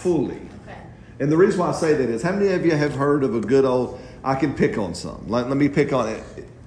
[0.00, 0.36] fully.
[0.36, 0.78] Okay.
[1.20, 3.34] And the reason why I say that is how many of you have heard of
[3.34, 5.24] a good old, I can pick on some.
[5.28, 6.22] Let, let me pick on it.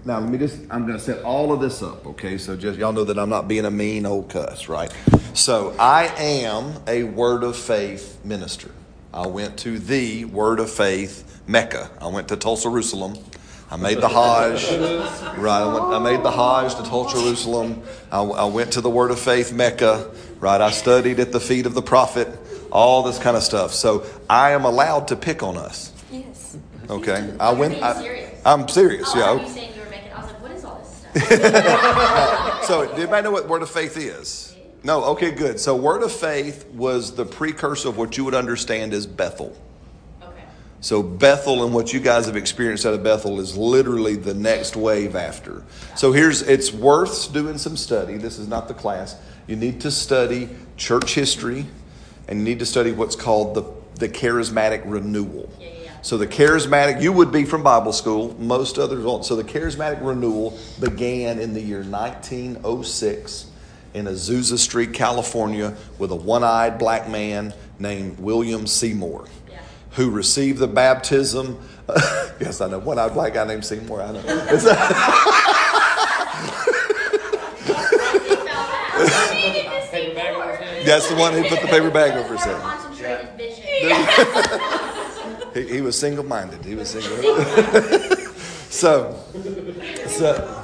[0.05, 2.37] Now, let me just, I'm going to set all of this up, okay?
[2.37, 4.91] So just, y'all know that I'm not being a mean old cuss, right?
[5.33, 8.71] So I am a Word of Faith minister.
[9.13, 11.89] I went to the Word of Faith Mecca.
[12.01, 13.15] I went to Tulsa, Jerusalem.
[13.71, 14.71] I made the Hajj,
[15.37, 15.61] right?
[15.61, 17.81] I, went, I made the Hajj to Tulsa, Jerusalem.
[18.11, 20.59] I, I went to the Word of Faith Mecca, right?
[20.59, 22.27] I studied at the feet of the prophet,
[22.74, 23.71] all this kind of stuff.
[23.74, 26.57] So I am allowed to pick on us, Yes.
[26.90, 27.34] okay?
[27.40, 27.82] I went.
[27.82, 28.41] I, serious.
[28.46, 29.46] I'm serious, Oh, yeah.
[29.48, 30.12] saying you were making.
[30.12, 30.82] I was like, what is all
[31.13, 32.63] this stuff?
[32.63, 34.55] So, did anybody know what Word of Faith is?
[34.84, 35.04] No.
[35.05, 35.60] Okay, good.
[35.60, 39.55] So, Word of Faith was the precursor of what you would understand as Bethel.
[40.24, 40.43] okay.
[40.80, 44.76] So, Bethel and what you guys have experienced out of Bethel is literally the next
[44.77, 45.63] wave after.
[45.98, 48.15] So, here's it's worth doing some study.
[48.18, 49.18] This is not the class.
[49.46, 51.65] You need to study church history,
[52.27, 53.63] and you need to study what's called the
[53.99, 55.49] the charismatic renewal.
[55.60, 56.02] Yeah, yeah, yeah.
[56.02, 59.24] So the charismatic, you would be from Bible school, most others won't.
[59.26, 63.52] So the charismatic renewal began in the year 1906
[63.93, 69.28] in Azusa Street, California, with a one eyed black man named William Seymour,
[69.91, 71.59] who received the baptism.
[72.40, 72.80] yes, I know.
[72.80, 74.24] One eyed black guy named Seymour, I know.
[79.06, 80.72] It's Paper bag over his head.
[80.85, 82.62] That's the one who put the paper bag over his head.
[82.62, 83.63] Concentrated vision.
[85.53, 86.66] He, he was single minded.
[86.66, 87.16] He was single.
[88.69, 89.19] so,
[90.08, 90.63] so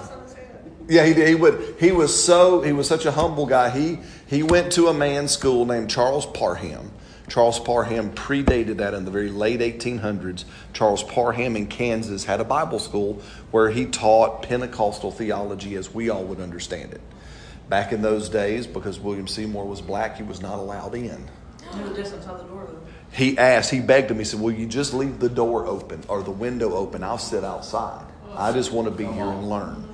[0.88, 1.28] yeah, he did.
[1.28, 1.76] He would.
[1.80, 2.62] He was so.
[2.62, 3.70] He was such a humble guy.
[3.70, 6.92] He he went to a man's school named Charles Parham.
[7.30, 10.46] Charles Parham predated that in the very late 1800s.
[10.74, 13.22] Charles Parham in Kansas had a Bible school
[13.52, 17.02] where he taught Pentecostal theology as we all would understand it.
[17.70, 21.24] Back in those days, because William Seymour was black, he was not allowed in
[21.76, 22.80] Do the distance outside the door though.
[23.12, 26.24] he asked, he begged him, he said, Will you just leave the door open or
[26.24, 27.04] the window open?
[27.04, 28.06] I'll sit outside.
[28.36, 29.86] I just want to be here and learn.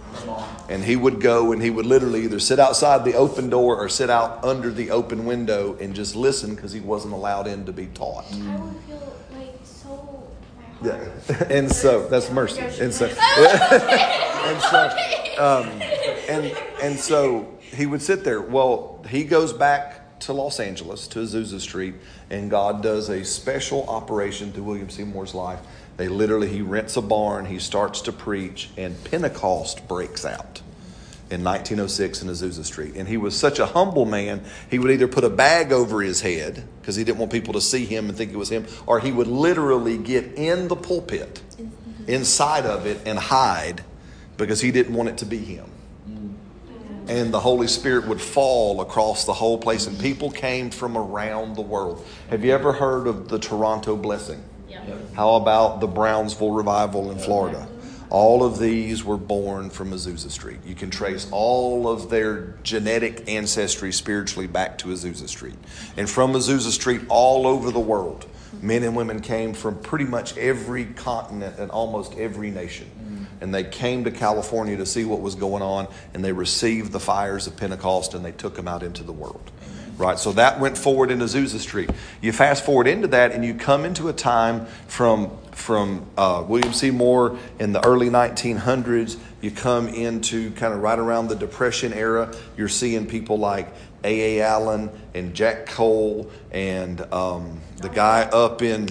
[0.69, 3.89] And he would go and he would literally either sit outside the open door or
[3.89, 7.73] sit out under the open window and just listen because he wasn't allowed in to
[7.73, 8.25] be taught.
[8.31, 10.29] I would feel like so.
[10.81, 11.09] My heart.
[11.27, 11.45] Yeah.
[11.49, 12.61] And so that's mercy.
[12.61, 14.89] And so, and so,
[15.43, 15.67] um,
[16.29, 18.41] and and so he would sit there.
[18.41, 21.95] Well, he goes back to Los Angeles to Azusa Street,
[22.29, 25.59] and God does a special operation through William Seymour's life.
[25.97, 30.61] They literally he rents a barn, he starts to preach, and Pentecost breaks out
[31.29, 32.95] in 1906 in Azusa Street.
[32.95, 36.21] And he was such a humble man, he would either put a bag over his
[36.21, 38.99] head because he didn't want people to see him and think it was him, or
[38.99, 41.41] he would literally get in the pulpit,
[42.07, 43.83] inside of it, and hide
[44.37, 45.69] because he didn't want it to be him.
[47.07, 51.55] And the Holy Spirit would fall across the whole place, and people came from around
[51.55, 52.05] the world.
[52.29, 54.43] Have you ever heard of the Toronto blessing?
[54.67, 54.83] Yeah.
[55.15, 57.67] How about the Brownsville revival in Florida?
[58.09, 60.59] All of these were born from Azusa Street.
[60.65, 65.55] You can trace all of their genetic ancestry spiritually back to Azusa Street.
[65.97, 68.25] And from Azusa Street, all over the world,
[68.61, 72.89] men and women came from pretty much every continent and almost every nation.
[73.41, 76.99] And they came to California to see what was going on, and they received the
[76.99, 79.51] fires of Pentecost and they took them out into the world.
[79.97, 81.89] Right, so that went forward in Azusa Street.
[82.21, 86.73] You fast forward into that, and you come into a time from from uh, William
[86.73, 89.17] Seymour in the early 1900s.
[89.39, 92.35] You come into kind of right around the Depression era.
[92.57, 93.69] You're seeing people like
[94.05, 94.37] A.
[94.37, 94.45] A.
[94.45, 98.87] Allen and Jack Cole and um, the guy up in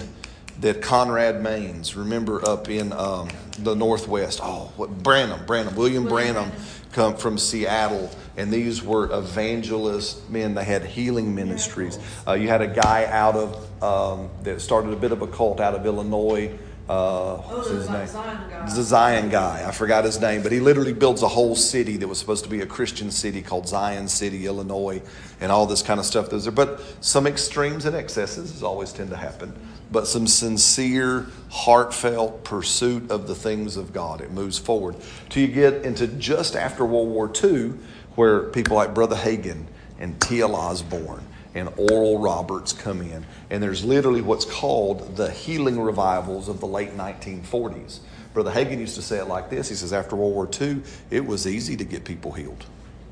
[0.59, 1.95] that Conrad Maines.
[1.95, 3.29] Remember up in um,
[3.59, 4.39] the Northwest?
[4.43, 6.51] Oh, what Branham, Branham, William Branham
[6.91, 10.55] come from Seattle, and these were evangelist men.
[10.55, 11.99] They had healing ministries.
[12.27, 15.59] Uh, you had a guy out of um, that started a bit of a cult
[15.59, 16.57] out of Illinois.
[16.87, 18.05] Uh, what's his name?
[18.05, 18.65] Zion guy.
[18.65, 19.65] The Zion guy.
[19.67, 22.49] I forgot his name, but he literally builds a whole city that was supposed to
[22.49, 25.01] be a Christian city called Zion City, Illinois,
[25.41, 26.29] and all this kind of stuff.
[26.29, 29.53] Those are, but some extremes and excesses as always tend to happen.
[29.91, 34.21] But some sincere, heartfelt pursuit of the things of God.
[34.21, 34.95] It moves forward
[35.29, 37.73] till you get into just after World War II,
[38.13, 39.65] where people like Brother Hagin
[39.99, 40.55] and T.L.
[40.55, 41.23] Osborn
[41.55, 43.25] and Oral Roberts come in.
[43.49, 47.99] And there's literally what's called the healing revivals of the late 1940s.
[48.33, 51.25] Brother Hagin used to say it like this He says, After World War II, it
[51.25, 52.65] was easy to get people healed,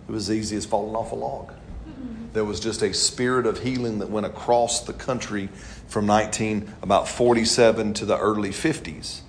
[0.07, 1.54] it was easy as falling off a log.
[2.34, 5.50] There was just a spirit of healing that went across the country
[5.88, 9.22] from 19 about 47 to the early 50s,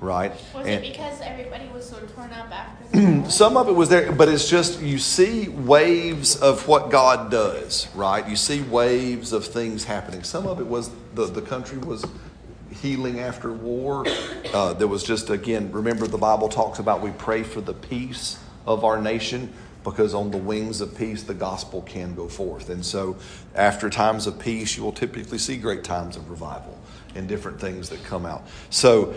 [0.00, 0.32] right?
[0.54, 3.24] Was And- it because everybody was so torn up after.
[3.30, 7.88] some of it was there, but it's just you see waves of what God does,
[7.94, 8.26] right?
[8.28, 10.22] You see waves of things happening.
[10.22, 12.04] Some of it was the, the country was
[12.70, 14.04] healing after war.
[14.52, 18.38] Uh, there was just, again, remember the Bible talks about we pray for the peace
[18.66, 19.52] of our nation
[19.84, 22.68] because on the wings of peace, the gospel can go forth.
[22.68, 23.16] And so,
[23.54, 26.78] after times of peace, you will typically see great times of revival
[27.14, 28.46] and different things that come out.
[28.70, 29.14] So,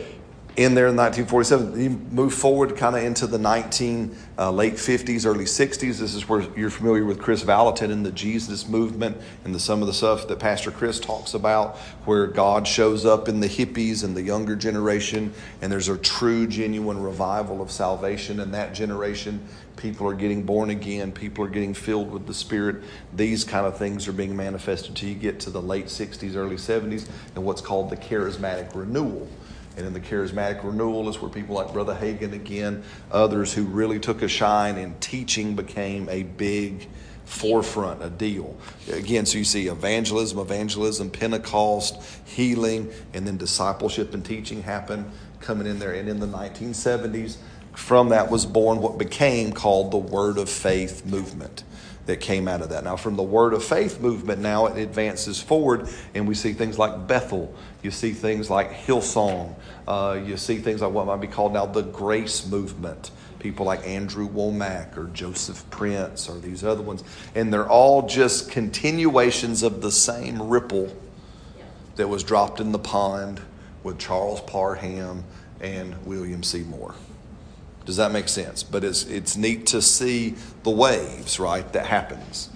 [0.57, 1.81] in there in 1947.
[1.81, 5.80] You move forward kind of into the 19 uh, late 50s, early 60s.
[5.80, 9.81] This is where you're familiar with Chris Valentin and the Jesus movement and the, some
[9.81, 14.03] of the stuff that Pastor Chris talks about, where God shows up in the hippies
[14.03, 19.42] and the younger generation, and there's a true, genuine revival of salvation in that generation.
[19.77, 21.12] People are getting born again.
[21.13, 22.83] People are getting filled with the Spirit.
[23.15, 26.57] These kind of things are being manifested until you get to the late 60s, early
[26.57, 29.27] 70s, and what's called the charismatic renewal
[29.81, 34.00] and in the charismatic renewal is where people like Brother Hagin again, others who really
[34.00, 36.88] took a shine and teaching became a big
[37.25, 38.56] forefront, a deal.
[38.92, 45.66] Again, so you see evangelism, evangelism, Pentecost, healing, and then discipleship and teaching happen coming
[45.66, 45.94] in there.
[45.94, 47.38] And in the 1970s,
[47.74, 51.63] from that was born what became called the Word of Faith movement
[52.06, 52.84] that came out of that.
[52.84, 56.77] Now, from the Word of Faith movement, now it advances forward, and we see things
[56.77, 57.56] like Bethel.
[57.81, 59.56] You see things like Hillsong.
[59.88, 63.12] Uh, you see things like what might be called now the Grace movement.
[63.39, 67.04] People like Andrew Wommack or Joseph Prince or these other ones.
[67.33, 70.95] And they're all just continuations of the same ripple
[71.95, 73.42] that was dropped in the pond
[73.84, 75.24] with Charles Parham
[75.60, 76.94] and William Seymour.
[77.86, 78.62] Does that make sense?
[78.62, 82.50] But it's it's neat to see the waves, right, that happens.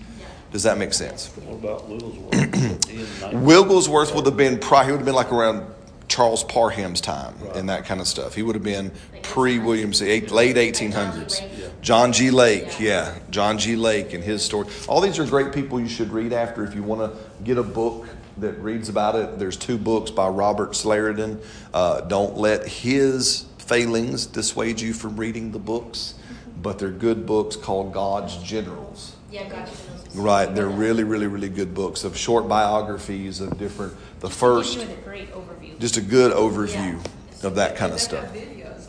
[0.55, 1.27] Does that make sense?
[1.35, 3.33] What about Wigglesworth?
[3.43, 5.65] Wigglesworth would have been probably he would have been like around
[6.07, 8.35] Charles Parham's time and that kind of stuff.
[8.35, 11.81] He would have been pre Williams, late 1800s.
[11.81, 12.31] John G.
[12.31, 13.75] Lake, yeah, John G.
[13.75, 14.69] Lake and his story.
[14.87, 17.63] All these are great people you should read after if you want to get a
[17.63, 18.07] book
[18.37, 19.37] that reads about it.
[19.37, 21.43] There's two books by Roberts Liardon.
[21.73, 26.13] Uh, don't let his failings dissuade you from reading the books,
[26.61, 29.15] but they're good books called God's Generals.
[29.31, 29.71] Yeah, gotcha.
[30.13, 33.93] Right, they're really, really, really good books of short biographies of different.
[34.21, 35.77] The first, a great overview.
[35.79, 37.03] just a good overview
[37.43, 38.31] of that kind of stuff.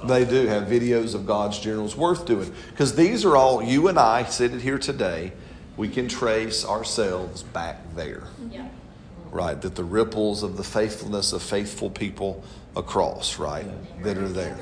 [0.04, 3.98] They do have videos of God's generals worth doing because these are all you and
[3.98, 5.32] I sitting here today.
[5.76, 8.68] We can trace ourselves back there, Yeah.
[9.30, 9.60] right?
[9.60, 12.44] That the ripples of the faithfulness of faithful people
[12.76, 13.66] across, right,
[14.04, 14.56] that are there.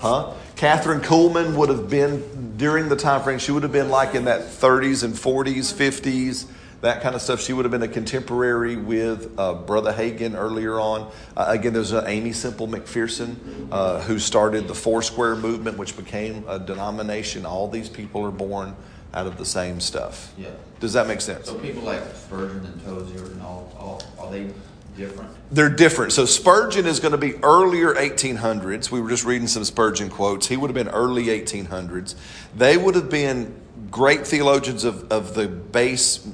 [0.00, 0.32] Huh?
[0.56, 3.38] Kathryn Kuhlman would have been during the time frame.
[3.38, 6.46] She would have been like in that 30s and 40s, 50s,
[6.80, 7.42] that kind of stuff.
[7.42, 11.10] She would have been a contemporary with uh, Brother Hagin earlier on.
[11.36, 13.36] Uh, again, there's uh, Aimee Semple McPherson
[13.70, 17.44] uh, who started the Foursquare movement, which became a denomination.
[17.44, 18.74] All these people are born
[19.12, 20.32] out of the same stuff.
[20.38, 20.48] Yeah.
[20.78, 21.46] Does that make sense?
[21.46, 24.50] So people like Spurgeon and Tozer and all, all, are they
[24.96, 25.30] different?
[25.50, 26.12] They're different.
[26.12, 28.90] So Spurgeon is going to be earlier 1800s.
[28.90, 30.46] We were just reading some Spurgeon quotes.
[30.46, 32.14] He would have been early 1800s.
[32.56, 33.54] They would have been
[33.90, 36.26] great theologians of, of the base,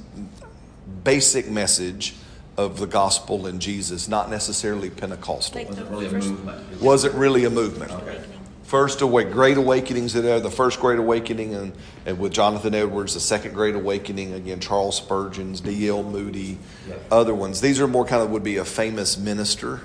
[1.03, 2.15] basic message
[2.57, 5.61] of the gospel and Jesus, not necessarily Pentecostal.
[5.61, 6.81] Like Wasn't really a movement?
[6.81, 7.91] Wasn't really a movement.
[7.91, 8.36] awakening.
[8.67, 11.71] First awake, great awakenings that are the first great awakening, and,
[12.05, 14.33] and with Jonathan Edwards, the second great awakening.
[14.33, 16.03] Again, Charles Spurgeon's, D.L.
[16.03, 16.95] Moody, Yeah.
[17.09, 17.61] other ones.
[17.61, 19.79] These are more kind of would be a famous minister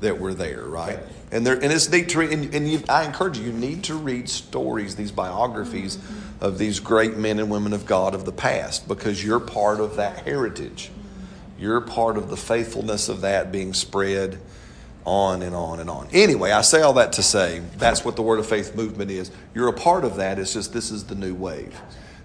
[0.00, 0.98] that were there, right?
[1.30, 2.32] And there, and it's neat to read.
[2.32, 5.98] And, and you, I encourage you, you need to read stories, these biographies
[6.40, 9.94] of these great men and women of God of the past, because you're part of
[9.94, 10.90] that heritage.
[11.56, 14.40] You're part of the faithfulness of that being spread
[15.04, 16.08] on and on and on.
[16.12, 19.30] Anyway, I say all that to say that's what the Word of Faith movement is.
[19.54, 20.38] You're a part of that.
[20.38, 21.78] It's just this is the new wave.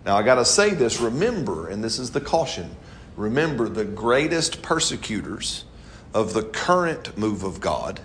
[0.05, 2.75] Now, I got to say this remember, and this is the caution
[3.19, 5.65] remember, the greatest persecutors
[6.13, 7.99] of the current move of God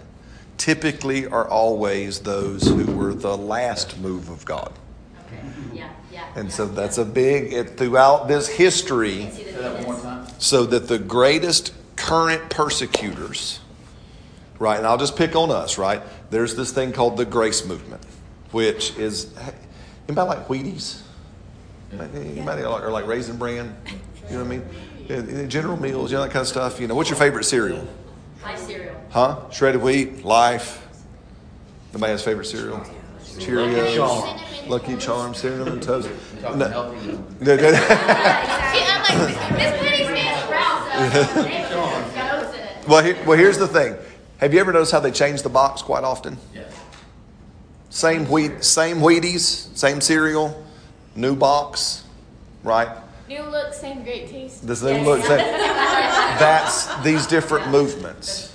[0.59, 4.73] typically are always those who were the last move of God.
[5.27, 5.41] Okay.
[5.73, 6.27] Yeah, yeah.
[6.37, 10.27] And so that's a big, it, throughout this history, Say that one more time?
[10.39, 13.61] so that the greatest current persecutors,
[14.65, 16.03] right, and I'll just pick on us, right?
[16.31, 18.03] There's this thing called the grace movement,
[18.51, 19.33] which is,
[20.09, 21.03] anybody like Wheaties?
[21.93, 23.77] Anybody like, or like Raisin Bran?
[24.31, 24.65] You know what I mean?
[25.07, 26.81] Yeah, yeah, General Mills, you know, that kind of stuff.
[26.81, 27.87] You know, what's your favorite cereal?
[28.43, 28.97] My cereal.
[29.11, 29.51] Huh?
[29.51, 30.87] Shredded wheat, Life.
[31.93, 32.81] Nobody has favorite cereal?
[33.23, 34.67] Cheerios, Charms.
[34.67, 36.09] Lucky Charms, cinnamon toast.
[36.41, 36.69] No.
[36.69, 37.25] healthy, you know.
[37.41, 37.73] No, no, no.
[37.73, 37.85] See,
[38.81, 42.89] I'm like, this Penny Spanish route, so they got oats in it.
[42.89, 43.97] Well, here, well, here's the thing.
[44.39, 46.37] Have you ever noticed how they change the box quite often?
[46.55, 46.63] Yeah.
[47.91, 50.65] Same wheat, same Wheaties, same cereal,
[51.15, 52.03] new box,
[52.65, 52.89] right?
[53.29, 54.67] New look, same great taste.
[54.67, 55.39] The same look, same.
[55.39, 58.55] That's these different movements,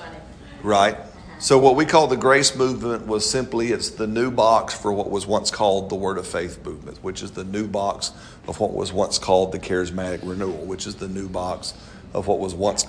[0.62, 0.96] right?
[0.96, 1.06] Uh-huh.
[1.40, 5.10] So what we call the grace movement was simply it's the new box for what
[5.10, 8.12] was once called the Word of Faith movement, which is the new box
[8.46, 11.74] of what was once called the charismatic renewal, which is the new box
[12.14, 12.86] of what was once.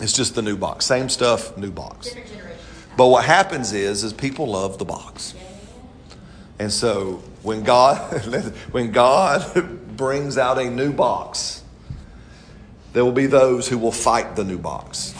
[0.00, 2.14] It's just the new box, same stuff, new box.
[2.96, 5.34] But what happens is, is people love the box.
[6.58, 7.98] And so when God,
[8.72, 11.62] when God brings out a new box,
[12.92, 15.14] there will be those who will fight the new box,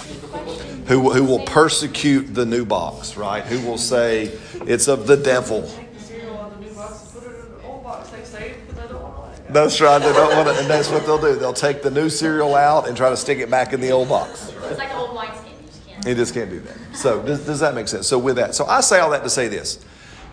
[0.88, 3.44] who, will- who will persecute the new box, right?
[3.44, 4.32] Who will say
[4.66, 5.62] it's of the devil.
[5.62, 8.24] Take the cereal out of the new box, put it in the old box, they
[8.24, 9.52] say, because they don't want it.
[9.52, 9.98] That's right.
[9.98, 11.36] They don't want to, and that's what they'll do.
[11.36, 14.08] They'll take the new cereal out and try to stick it back in the old
[14.08, 14.52] box.
[14.70, 15.52] It's like an old wineskin.
[15.60, 16.06] You just can't.
[16.06, 16.76] You just can't do that.
[16.96, 18.06] So does, does that make sense?
[18.06, 19.84] So with that, so I say all that to say this.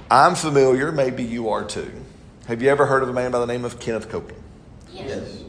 [0.09, 1.91] I'm familiar, maybe you are too.
[2.47, 4.41] Have you ever heard of a man by the name of Kenneth Copeland?
[4.93, 5.43] Yes.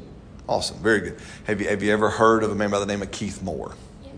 [0.48, 1.18] Awesome, very good.
[1.44, 3.74] Have you have you ever heard of a man by the name of Keith Moore?
[4.02, 4.12] Yes.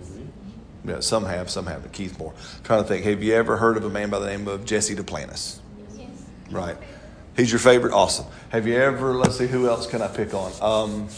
[0.84, 1.92] Yeah, some have, some haven't.
[1.92, 2.32] Keith Moore.
[2.64, 3.04] trying to think.
[3.04, 5.58] Have you ever heard of a man by the name of Jesse Duplantis?
[5.96, 6.08] Yes.
[6.50, 6.76] Right.
[7.36, 7.92] He's your favorite.
[7.92, 8.26] Awesome.
[8.50, 9.14] Have you ever?
[9.14, 9.46] Let's see.
[9.46, 10.52] Who else can I pick on?
[10.62, 11.08] Um,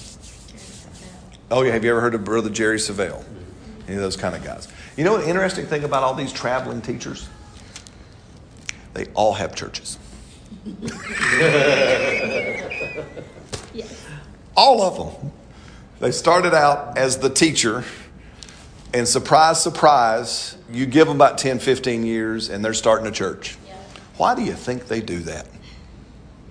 [1.50, 1.73] oh yeah.
[1.73, 3.23] Have you ever heard of Brother Jerry Savelle?
[3.87, 4.69] Any of those kind of guys.
[4.97, 7.29] You know, an interesting thing about all these traveling teachers.
[8.95, 9.99] They all have churches.
[13.75, 14.07] Yes.
[14.55, 15.33] All of them.
[16.01, 17.85] They started out as the teacher,
[18.93, 23.57] and surprise, surprise, you give them about 10, 15 years, and they're starting a church.
[23.67, 23.77] Yeah.
[24.17, 25.47] Why do you think they do that?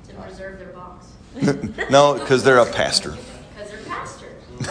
[0.08, 1.08] To preserve their box.
[1.92, 3.16] no, because they're a pastor.
[3.56, 4.68] Because they're pastors.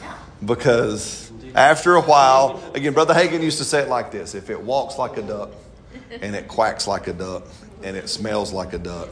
[0.00, 0.14] yeah.
[0.44, 1.21] Because
[1.54, 4.98] after a while, again, Brother Hagin used to say it like this if it walks
[4.98, 5.50] like a duck,
[6.10, 7.44] and it quacks like a duck,
[7.82, 9.08] and it smells like a duck,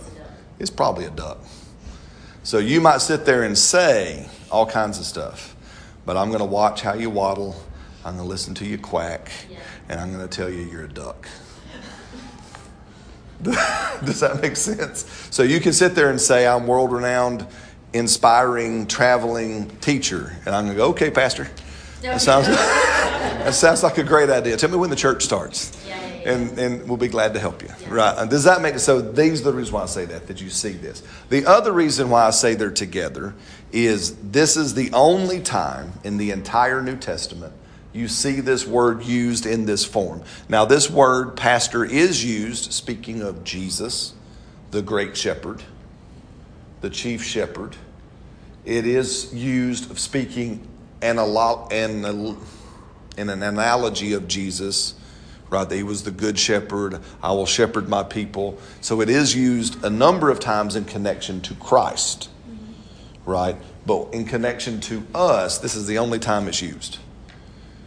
[0.58, 1.38] it's probably a duck.
[2.42, 5.54] So you might sit there and say all kinds of stuff,
[6.06, 7.54] but I'm going to watch how you waddle,
[8.04, 9.30] I'm going to listen to you quack,
[9.88, 11.28] and I'm going to tell you you're a duck.
[13.42, 15.28] Does that make sense?
[15.30, 17.46] So you can sit there and say, I'm world renowned,
[17.94, 20.36] inspiring, traveling teacher.
[20.44, 21.48] And I'm going to go, okay, Pastor.
[22.02, 24.56] That sounds, that sounds like a great idea.
[24.56, 25.76] Tell me when the church starts.
[26.24, 27.70] And, and we'll be glad to help you.
[27.88, 28.14] Right.
[28.18, 28.80] And does that make it?
[28.80, 31.02] So these are the reasons why I say that, that you see this.
[31.30, 33.34] The other reason why I say they're together
[33.72, 37.54] is this is the only time in the entire New Testament
[37.92, 40.22] you see this word used in this form.
[40.48, 44.14] Now, this word, pastor, is used speaking of Jesus,
[44.70, 45.62] the great shepherd,
[46.82, 47.76] the chief shepherd.
[48.64, 50.66] It is used of speaking
[51.02, 52.04] an, alo- an,
[53.16, 54.94] in an analogy of Jesus,
[55.50, 55.68] right?
[55.68, 57.00] That he was the good shepherd.
[57.22, 58.58] I will shepherd my people.
[58.80, 62.28] So it is used a number of times in connection to Christ,
[63.24, 63.56] right?
[63.86, 66.98] But in connection to us, this is the only time it's used.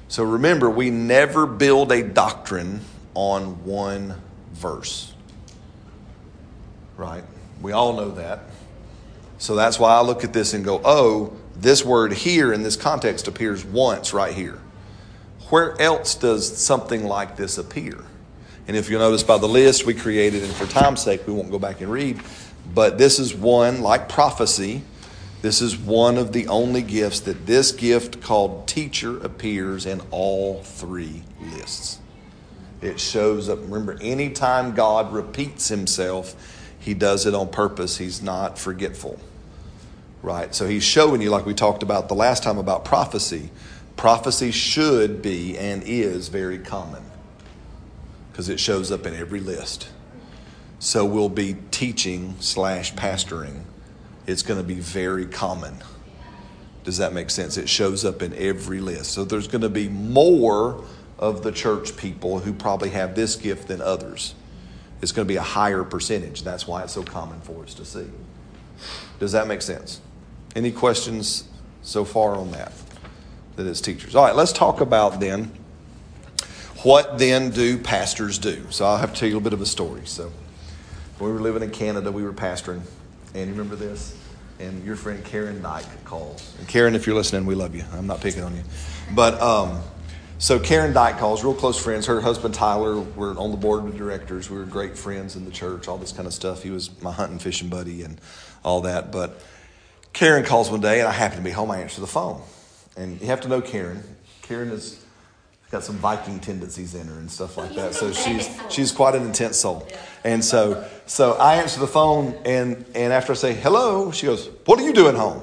[0.07, 2.81] So remember, we never build a doctrine
[3.15, 5.13] on one verse,
[6.97, 7.23] right?
[7.61, 8.41] We all know that.
[9.37, 12.75] So that's why I look at this and go, oh, this word here in this
[12.75, 14.59] context appears once right here.
[15.49, 17.97] Where else does something like this appear?
[18.67, 21.51] And if you'll notice by the list we created, and for time's sake, we won't
[21.51, 22.21] go back and read,
[22.73, 24.83] but this is one like prophecy.
[25.41, 30.63] This is one of the only gifts that this gift called teacher appears in all
[30.63, 31.99] three lists.
[32.81, 33.59] It shows up.
[33.61, 36.35] Remember, anytime God repeats himself,
[36.79, 37.97] he does it on purpose.
[37.97, 39.19] He's not forgetful.
[40.23, 40.55] Right?
[40.55, 43.51] So he's showing you, like we talked about the last time about prophecy,
[43.95, 47.03] prophecy should be and is very common
[48.31, 49.89] because it shows up in every list.
[50.79, 53.63] So we'll be teaching slash pastoring.
[54.25, 55.75] It's going to be very common.
[56.83, 57.57] Does that make sense?
[57.57, 59.11] It shows up in every list.
[59.11, 60.83] So there's going to be more
[61.19, 64.35] of the church people who probably have this gift than others.
[65.01, 66.43] It's going to be a higher percentage.
[66.43, 68.07] That's why it's so common for us to see.
[69.19, 70.01] Does that make sense?
[70.55, 71.45] Any questions
[71.81, 72.71] so far on that?
[73.55, 74.15] That it's teachers.
[74.15, 75.51] All right, let's talk about then
[76.83, 78.65] what then do pastors do?
[78.69, 80.01] So I'll have to tell you a little bit of a story.
[80.05, 80.31] So
[81.17, 82.81] when we were living in Canada, we were pastoring.
[83.33, 84.15] And you remember this?
[84.59, 86.53] And your friend Karen Dyke calls.
[86.59, 87.85] And Karen, if you're listening, we love you.
[87.93, 88.63] I'm not picking on you.
[89.15, 89.81] But um,
[90.39, 92.05] so Karen Dyke calls, real close friends.
[92.05, 94.49] Her husband Tyler were on the board of directors.
[94.49, 96.63] We were great friends in the church, all this kind of stuff.
[96.63, 98.19] He was my hunting, fishing buddy, and
[98.65, 99.09] all that.
[99.09, 99.41] But
[100.13, 101.71] Karen calls one day, and I happen to be home.
[101.71, 102.41] I answer the phone.
[102.95, 104.03] And you have to know Karen.
[104.43, 105.03] Karen has
[105.71, 107.95] got some Viking tendencies in her and stuff like that.
[107.95, 109.87] So she's she's quite an intense soul.
[110.23, 114.49] And so so I answer the phone and and after I say hello, she goes,
[114.65, 115.41] "What are you doing home?"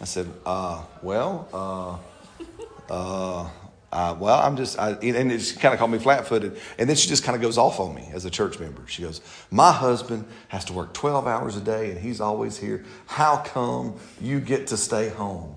[0.00, 3.50] I said, uh, "Well, uh, uh,
[3.92, 6.58] uh, well, I'm just," I, and it just kind of called me flat-footed.
[6.78, 8.82] And then she just kind of goes off on me as a church member.
[8.86, 9.20] She goes,
[9.50, 12.84] "My husband has to work 12 hours a day, and he's always here.
[13.06, 15.56] How come you get to stay home?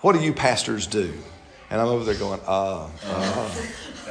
[0.00, 1.12] What do you pastors do?"
[1.70, 3.50] And I'm over there going, uh, uh,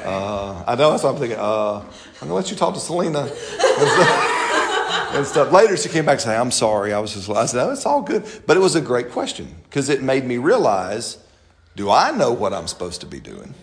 [0.04, 0.64] uh.
[0.68, 1.40] I know that's what I'm thinking.
[1.40, 3.22] Uh, I'm gonna let you talk to Selena
[5.14, 5.52] and stuff.
[5.52, 6.94] Later, she came back and said, "I'm sorry.
[6.94, 9.56] I was just." I said, "No, it's all good." But it was a great question
[9.64, 11.18] because it made me realize:
[11.76, 13.54] Do I know what I'm supposed to be doing?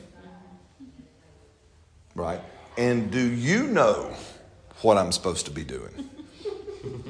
[2.15, 2.41] Right?
[2.77, 4.15] And do you know
[4.83, 6.09] what I'm supposed to be doing?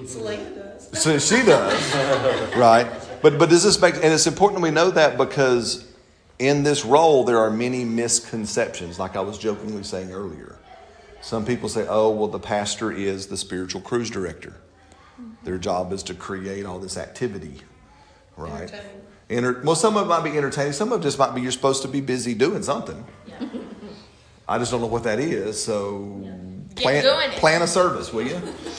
[0.07, 1.03] Selena does.
[1.03, 1.95] So she does,
[2.57, 2.91] right?
[3.23, 3.95] But but does this make?
[3.95, 5.87] And it's important we know that because
[6.39, 8.99] in this role there are many misconceptions.
[8.99, 10.59] Like I was jokingly saying earlier,
[11.21, 14.55] some people say, "Oh, well, the pastor is the spiritual cruise director.
[15.45, 17.61] Their job is to create all this activity,
[18.37, 19.00] right?" Entertaining.
[19.31, 20.73] Enter, well, some of it might be entertaining.
[20.73, 23.05] Some of it just might be you're supposed to be busy doing something.
[24.49, 25.63] I just don't know what that is.
[25.63, 26.29] So
[26.75, 28.35] Get plan plan a service, will you?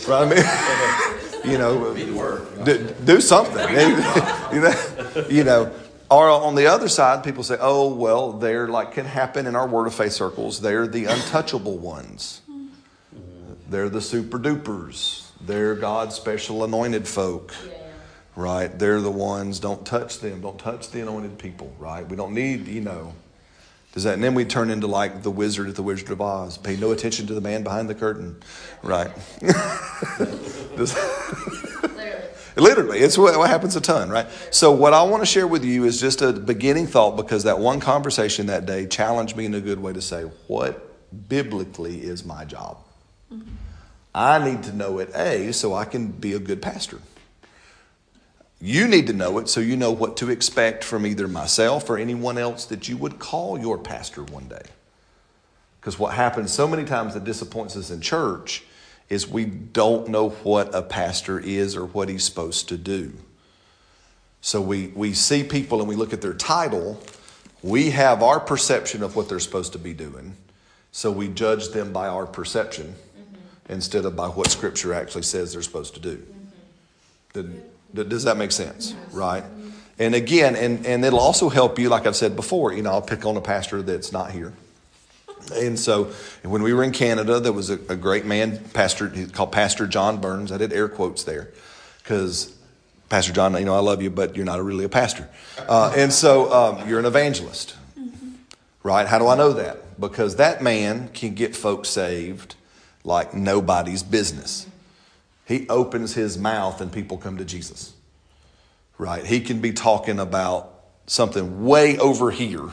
[0.08, 0.24] Right?
[0.24, 2.66] I mean, you know, Be the word.
[2.66, 3.58] do, do something.
[4.54, 5.72] you know, you know.
[6.10, 9.66] Or on the other side, people say, "Oh, well, they're like can happen in our
[9.66, 10.60] word of faith circles.
[10.60, 12.42] They're the untouchable ones.
[12.52, 13.72] Mm-hmm.
[13.72, 15.30] They're the super dupers.
[15.40, 17.56] They're God's special anointed folk."
[18.36, 18.68] Right?
[18.68, 20.42] They're the ones, don't touch them.
[20.42, 22.08] Don't touch the anointed people, right?
[22.08, 23.14] We don't need, you know.
[23.94, 26.58] Does that, and then we turn into like the wizard at the Wizard of Oz.
[26.58, 28.42] Pay no attention to the man behind the curtain,
[28.84, 29.12] right?
[30.78, 30.96] Does-
[31.84, 32.22] Literally.
[32.56, 34.28] Literally, it's what, what happens a ton, right?
[34.50, 37.60] So, what I want to share with you is just a beginning thought because that
[37.60, 42.24] one conversation that day challenged me in a good way to say, what biblically is
[42.24, 42.78] my job?
[43.32, 43.50] Mm-hmm.
[44.16, 47.00] I need to know it, A, so I can be a good pastor.
[48.62, 51.98] You need to know it so you know what to expect from either myself or
[51.98, 54.62] anyone else that you would call your pastor one day.
[55.80, 58.64] Because what happens so many times that disappoints us in church
[59.10, 63.14] is we don't know what a pastor is or what he's supposed to do.
[64.42, 67.02] So we, we see people and we look at their title,
[67.64, 70.36] we have our perception of what they're supposed to be doing.
[70.92, 73.74] So we judge them by our perception mm-hmm.
[73.74, 76.18] instead of by what Scripture actually says they're supposed to do.
[76.18, 76.44] Mm-hmm.
[77.34, 78.96] Did- did- Does that make sense?
[79.12, 79.44] Right?
[80.00, 83.02] And again, and, and it'll also help you, like I've said before, you know, I'll
[83.02, 84.54] pick on a pastor that's not here.
[85.56, 86.06] And so
[86.44, 90.20] when we were in Canada, there was a, a great man, pastor called Pastor John
[90.20, 90.52] Burns.
[90.52, 91.52] I did air quotes there
[92.02, 92.56] because
[93.10, 95.30] Pastor John, you know, I love you, but you're not really a pastor.
[95.58, 97.76] Uh, and so um, you're an evangelist,
[98.84, 99.08] right?
[99.08, 100.00] How do I know that?
[100.00, 102.56] Because that man can get folks saved
[103.04, 104.68] like nobody's business.
[105.46, 107.94] He opens his mouth and people come to Jesus,
[108.98, 109.26] right?
[109.26, 110.74] He can be talking about
[111.08, 112.70] something way over here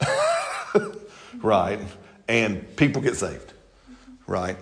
[1.42, 1.80] right?
[2.28, 3.52] And people get saved,
[4.26, 4.56] right?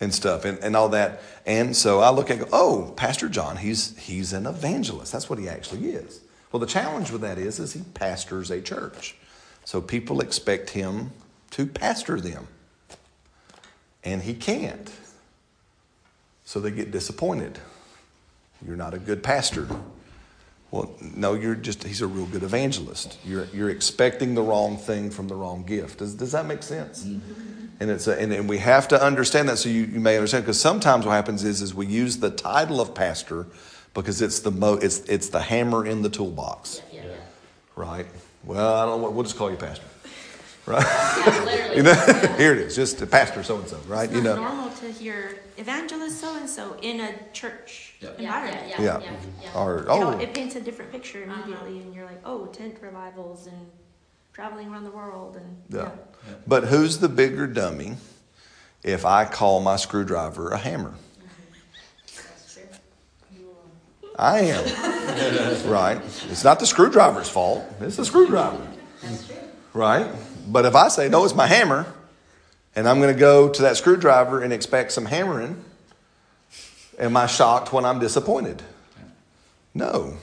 [0.00, 1.22] And stuff and, and all that.
[1.46, 5.12] And so I look and go, oh, Pastor John, he's he's an evangelist.
[5.12, 6.20] That's what he actually is.
[6.50, 9.16] Well, the challenge with that is, is he pastors a church.
[9.64, 11.12] So people expect him
[11.52, 12.48] to pastor them.
[14.04, 14.90] And he can't.
[16.52, 17.58] So they get disappointed.
[18.66, 19.66] You're not a good pastor.
[20.70, 23.18] Well, no, you're just, he's a real good evangelist.
[23.24, 26.00] You're, you're expecting the wrong thing from the wrong gift.
[26.00, 27.04] Does, does that make sense?
[27.04, 27.66] Mm-hmm.
[27.80, 30.44] And, it's a, and, and we have to understand that so you, you may understand
[30.44, 33.46] because sometimes what happens is, is we use the title of pastor
[33.94, 37.12] because it's the, mo, it's, it's the hammer in the toolbox, Yeah, yeah.
[37.76, 38.06] right?
[38.44, 39.86] Well, I don't know we'll just call you pastor,
[40.66, 40.84] right?
[40.84, 41.76] Yeah, literally.
[41.76, 41.94] you know,
[42.38, 44.04] here it is, just a pastor so and so, right?
[44.04, 48.10] It's You know, normal to hear evangelist so and so in a church Yeah.
[48.18, 48.66] Yeah, environment.
[48.68, 49.00] yeah, yeah.
[49.00, 49.60] yeah, yeah.
[49.60, 51.42] Or, You know, oh, it paints a different picture uh-huh.
[51.42, 53.66] immediately, and you're like, oh, tent revivals and
[54.32, 55.90] traveling around the world, and Yeah.
[56.46, 57.96] But who's the bigger dummy
[58.82, 60.94] if I call my screwdriver a hammer?
[60.94, 61.02] Mm-hmm.
[64.18, 65.70] I am.
[65.70, 66.00] right?
[66.30, 67.64] It's not the screwdriver's fault.
[67.80, 68.66] It's the screwdriver.
[69.02, 69.36] That's true.
[69.72, 70.06] Right?
[70.46, 71.86] But if I say, no, it's my hammer,
[72.74, 75.62] and I'm going to go to that screwdriver and expect some hammering,
[76.98, 78.62] am I shocked when I'm disappointed?
[79.74, 80.14] No,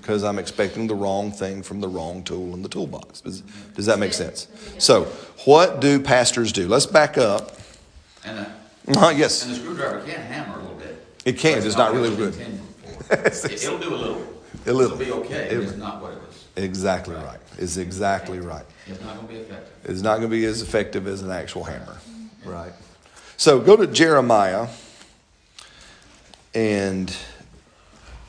[0.00, 3.20] because I'm expecting the wrong thing from the wrong tool in the toolbox.
[3.22, 3.40] Does,
[3.74, 4.48] does that make sense?
[4.78, 5.04] So,
[5.44, 6.68] what do pastors do?
[6.68, 7.56] Let's back up.
[8.24, 11.06] And, a, Uh, yes, and the screwdriver can hammer a little bit.
[11.24, 12.34] It can, But it's not what really good.
[13.10, 14.22] It- It'll do a little.
[14.66, 15.00] A little.
[15.00, 15.48] It'll be okay.
[15.50, 16.44] It- It's not what it was.
[16.64, 17.38] Exactly right.
[17.56, 18.64] It's exactly right.
[18.86, 19.72] It's not gonna be effective.
[19.84, 21.96] It's not going to be as effective as an actual hammer.
[22.08, 22.50] Mm-hmm.
[22.50, 22.72] Right.
[23.36, 24.68] So go to Jeremiah,
[26.54, 27.14] and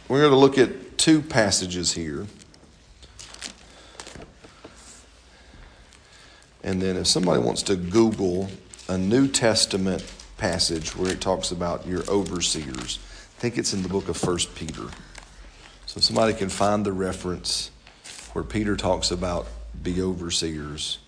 [0.08, 2.28] we're going to look at two passages here.
[6.64, 8.50] And then if somebody wants to Google
[8.88, 10.06] a New Testament
[10.38, 13.00] passage where it talks about your overseers,
[13.38, 14.88] I think it's in the book of First Peter.
[15.86, 17.72] So if somebody can find the reference
[18.34, 19.48] where Peter talks about
[19.82, 21.00] be overseers.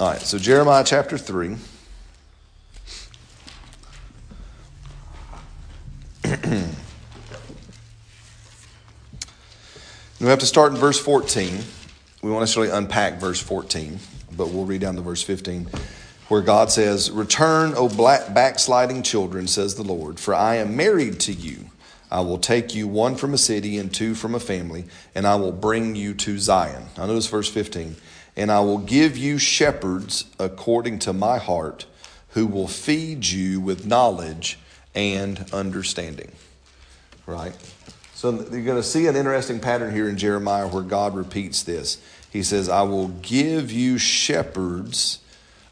[0.00, 1.48] All right, so Jeremiah chapter 3.
[10.20, 11.58] we have to start in verse 14.
[12.22, 13.98] We won't necessarily unpack verse 14,
[14.36, 15.68] but we'll read down to verse 15,
[16.28, 21.18] where God says, Return, O black backsliding children, says the Lord, for I am married
[21.20, 21.67] to you.
[22.10, 25.36] I will take you one from a city and two from a family, and I
[25.36, 26.86] will bring you to Zion.
[26.96, 27.96] Now, notice verse 15.
[28.36, 31.86] And I will give you shepherds according to my heart,
[32.30, 34.58] who will feed you with knowledge
[34.94, 36.32] and understanding.
[37.26, 37.54] Right?
[38.14, 42.00] So you're going to see an interesting pattern here in Jeremiah where God repeats this.
[42.30, 45.20] He says, I will give you shepherds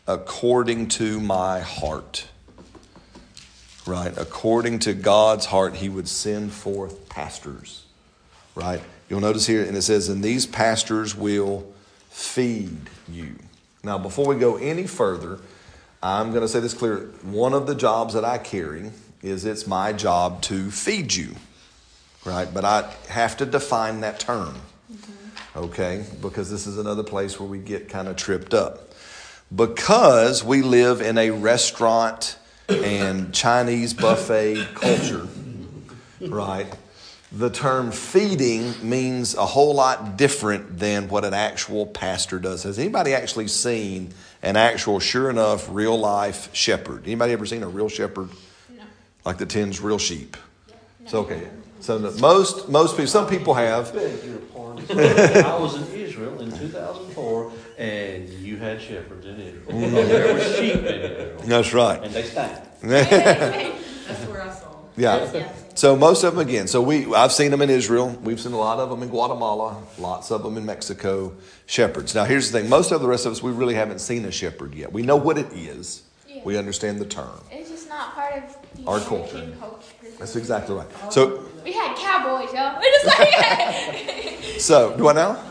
[0.07, 2.29] according to my heart.
[3.87, 4.13] Right?
[4.17, 7.85] According to God's heart, He would send forth pastors.
[8.55, 8.83] Right?
[9.09, 11.73] You'll notice here, and it says, and these pastors will
[12.11, 13.37] feed you.
[13.85, 15.39] Now, before we go any further,
[16.03, 17.11] I'm going to say this clear.
[17.23, 18.91] One of the jobs that I carry
[19.23, 21.37] is it's my job to feed you,
[22.25, 22.53] right?
[22.53, 24.57] But I have to define that term,
[24.93, 25.59] mm-hmm.
[25.59, 26.05] okay?
[26.21, 28.93] Because this is another place where we get kind of tripped up.
[29.55, 35.27] Because we live in a restaurant and Chinese buffet culture,
[36.21, 36.73] right?
[37.33, 42.63] The term feeding means a whole lot different than what an actual pastor does.
[42.63, 47.05] Has anybody actually seen an actual, sure enough, real life shepherd?
[47.05, 48.31] Anybody ever seen a real shepherd?
[48.75, 48.83] No.
[49.25, 50.37] Like the tens real sheep?
[51.07, 51.49] So okay.
[51.81, 53.93] So the, most most people, some people have.
[53.93, 54.85] Beg your pardon.
[54.99, 59.63] I was in Israel in 2004, and you had shepherds in Israel.
[59.69, 59.95] Mm-hmm.
[59.95, 62.03] There were sheep in Israel, That's right.
[62.03, 62.65] and they stank.
[62.83, 64.81] That's where I saw them.
[64.97, 65.49] Yeah.
[65.75, 66.69] So most of them again.
[66.69, 68.09] So we I've seen them in Israel.
[68.23, 69.83] We've seen a lot of them in Guatemala.
[69.99, 71.35] Lots of them in Mexico.
[71.67, 72.15] Shepherds.
[72.15, 72.71] Now here's the thing.
[72.71, 74.93] Most of the rest of us we really haven't seen a shepherd yet.
[74.93, 76.03] We know what it is.
[76.27, 76.41] Yeah.
[76.45, 77.41] We understand the term.
[77.51, 79.53] It's just not part of the Our culture.
[79.61, 79.83] culture.
[80.19, 80.89] That's exactly right.
[81.13, 82.75] So We had cowboys, yo.
[82.81, 85.43] We're just like so do I now?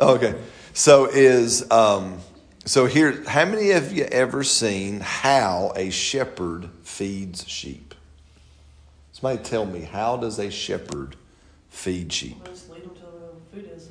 [0.00, 0.34] Oh, okay.
[0.76, 2.18] So is um
[2.64, 7.94] so here how many of you ever seen how a shepherd feeds sheep?
[9.12, 11.14] Somebody tell me how does a shepherd
[11.70, 12.44] feed sheep?
[12.46, 13.88] Just lead them to the food is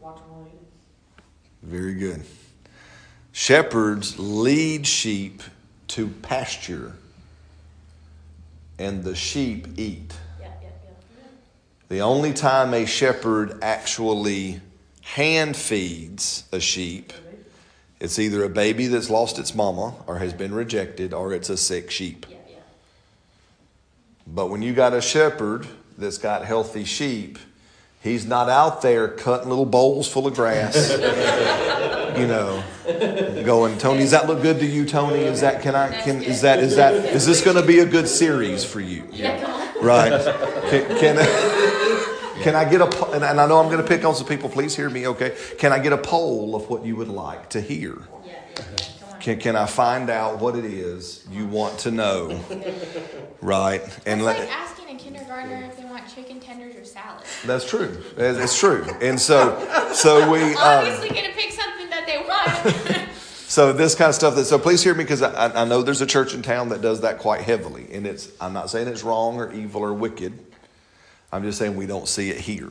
[0.00, 0.48] watch them all.
[1.62, 2.24] Very good.
[3.30, 5.44] Shepherds lead sheep
[5.88, 6.94] to pasture,
[8.80, 10.12] and the sheep eat.
[10.40, 11.28] Yeah, yeah, yeah.
[11.88, 14.60] The only time a shepherd actually
[15.14, 17.12] hand feeds a sheep,
[17.98, 21.56] it's either a baby that's lost its mama or has been rejected, or it's a
[21.56, 22.26] sick sheep.
[22.30, 22.56] Yeah, yeah.
[24.26, 25.66] But when you got a shepherd
[25.98, 27.38] that's got healthy sheep,
[28.00, 30.90] he's not out there cutting little bowls full of grass.
[32.16, 32.62] you know,
[33.44, 35.22] going, Tony, does that look good to you, Tony?
[35.22, 37.86] Is that can I can is that is that is this going to be a
[37.86, 39.02] good series for you?
[39.82, 40.22] Right?
[40.70, 41.16] Can, can
[42.40, 44.14] I, can I get a po- and and I know I'm going to pick on
[44.14, 44.48] some people.
[44.48, 45.34] Please hear me, okay?
[45.58, 47.96] Can I get a poll of what you would like to hear?
[48.24, 48.64] Yeah, yeah, yeah.
[49.00, 49.20] Come on.
[49.20, 52.40] Can, can I find out what it is you want to know?
[53.42, 53.80] Right?
[54.04, 57.24] And It's let, like asking a kindergartner if they want chicken tenders or salad.
[57.46, 58.02] That's true.
[58.18, 58.84] It's it's true.
[59.00, 59.58] And so,
[59.94, 63.08] so we, um, Obviously, gonna pick something that they want.
[63.48, 66.02] so this kind of stuff that, so please hear me because I, I know there's
[66.02, 67.88] a church in town that does that quite heavily.
[67.92, 70.38] And it's, I'm not saying it's wrong or evil or wicked.
[71.32, 72.70] I'm just saying we don't see it here.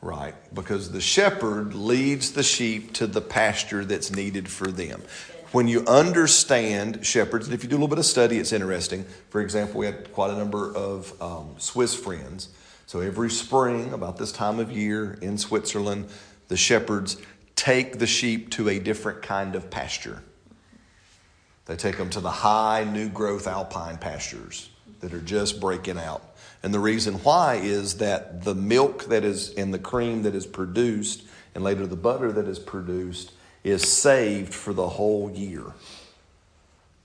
[0.00, 0.34] Right?
[0.54, 5.02] Because the shepherd leads the sheep to the pasture that's needed for them.
[5.52, 9.04] When you understand shepherds, and if you do a little bit of study, it's interesting.
[9.30, 12.48] For example, we had quite a number of um, Swiss friends.
[12.86, 16.08] So every spring, about this time of year in Switzerland,
[16.48, 17.16] the shepherds
[17.56, 20.22] take the sheep to a different kind of pasture.
[21.66, 24.68] They take them to the high, new growth alpine pastures
[25.00, 26.33] that are just breaking out.
[26.64, 30.46] And the reason why is that the milk that is and the cream that is
[30.46, 31.22] produced,
[31.54, 35.74] and later the butter that is produced, is saved for the whole year.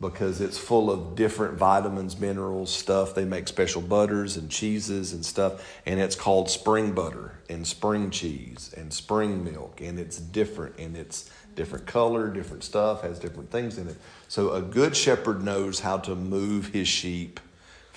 [0.02, 3.14] because it's full of different vitamins, minerals, stuff.
[3.14, 8.10] They make special butters and cheeses and stuff, and it's called spring butter and spring
[8.10, 13.52] cheese and spring milk, and it's different and it's different color, different stuff, has different
[13.52, 13.98] things in it.
[14.30, 17.42] So a good shepherd knows how to move his sheep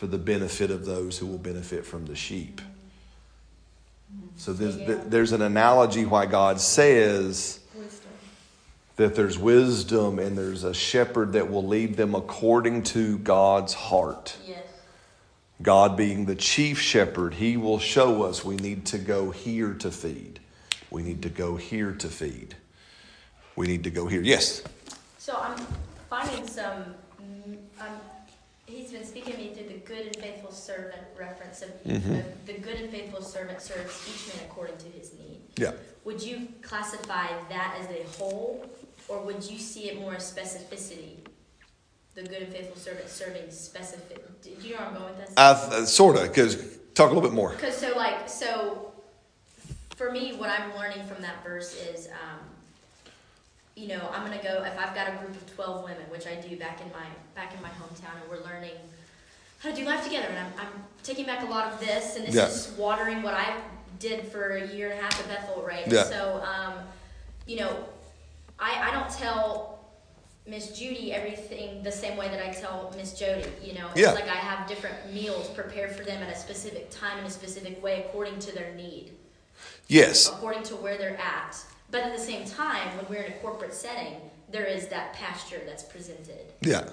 [0.03, 2.61] for the benefit of those who will benefit from the sheep.
[4.35, 7.61] So there's, there's an analogy why God says
[8.97, 14.37] that there's wisdom and there's a shepherd that will lead them according to God's heart.
[14.45, 14.65] Yes.
[15.63, 19.93] God being the chief shepherd, he will show us we need to go here to
[19.93, 20.41] feed.
[20.91, 22.57] We need to go here to feed.
[23.55, 24.21] We need to go here.
[24.21, 24.65] Yes.
[25.19, 25.65] So I'm
[26.11, 26.97] finding some.
[27.23, 28.01] mm, Um,
[28.73, 32.21] he's been speaking to me through the good and faithful servant reference of, Mhm.
[32.21, 35.41] of the good and faithful servant serves each man according to his need.
[35.57, 35.73] Yeah.
[36.05, 38.67] Would you classify that as a whole,
[39.09, 41.19] or would you see it more as specificity?
[42.15, 44.43] The good and faithful servant serving specific.
[44.43, 45.35] Do you know where I'm going with this?
[45.37, 46.57] I, sort of, because
[46.95, 47.51] talk a little bit more.
[47.51, 48.93] Because so like so,
[49.97, 52.41] for me, what I'm learning from that verse is, um,
[53.75, 56.35] you know, I'm gonna go if I've got a group of twelve women, which I
[56.37, 58.75] do back in my back in my hometown, and we're learning
[59.61, 62.27] how to do life together, and I'm, I'm taking back a lot of this, and
[62.27, 62.47] this Yeah.
[62.49, 63.57] is watering what I
[63.99, 65.87] did for a year and a half at Bethel, right?
[65.87, 66.03] Yeah.
[66.05, 66.75] So, um,
[67.47, 67.85] you know,
[68.59, 69.71] I I don't tell.
[70.45, 73.49] Miss Judy, everything the same way that I tell Miss Jody.
[73.63, 74.11] You know, it's Yeah.
[74.11, 77.81] like I have different meals prepared for them at a specific time in a specific
[77.81, 79.13] way according to their need,
[79.87, 80.27] Yes.
[80.29, 81.57] according to where they're at.
[81.93, 84.15] But at the same time, when we're in a corporate setting,
[84.51, 86.53] there is that pasture that's presented.
[86.63, 86.89] Yeah.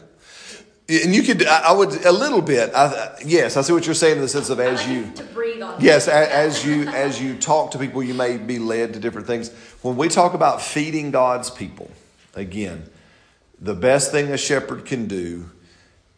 [0.90, 2.74] And you could, I I would, a little bit.
[2.76, 5.10] I, yes, I see what you're saying in the sense of as you.
[5.16, 5.80] to breathe on.
[5.80, 9.26] Yes, a- as you as you talk to people, you may be led to different
[9.26, 9.52] things.
[9.84, 11.90] When we talk about feeding God's people,
[12.36, 12.90] again,
[13.62, 15.50] the best thing a shepherd can do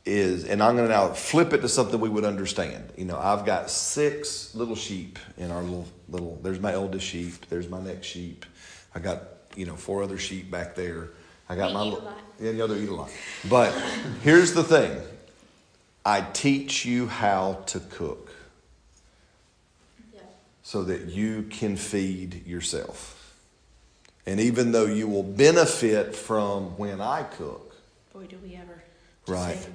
[0.06, 2.92] is, and I'm going to now flip it to something we would understand.
[2.98, 6.40] You know, I've got six little sheep in our little little.
[6.42, 7.46] There's my eldest sheep.
[7.50, 8.46] There's my next sheep.
[8.96, 9.24] I got
[9.56, 11.10] you know four other sheep back there.
[11.50, 12.18] I got They my eat a little- lot.
[12.40, 13.10] yeah, the other eat a lot.
[13.50, 13.72] But
[14.24, 15.02] here's the thing:
[16.06, 18.30] I teach you how to cook
[20.64, 23.18] so that you can feed yourself.
[24.26, 27.76] And even though you will benefit from when I cook,
[28.14, 28.82] Boy, do we ever.
[29.28, 29.68] Right.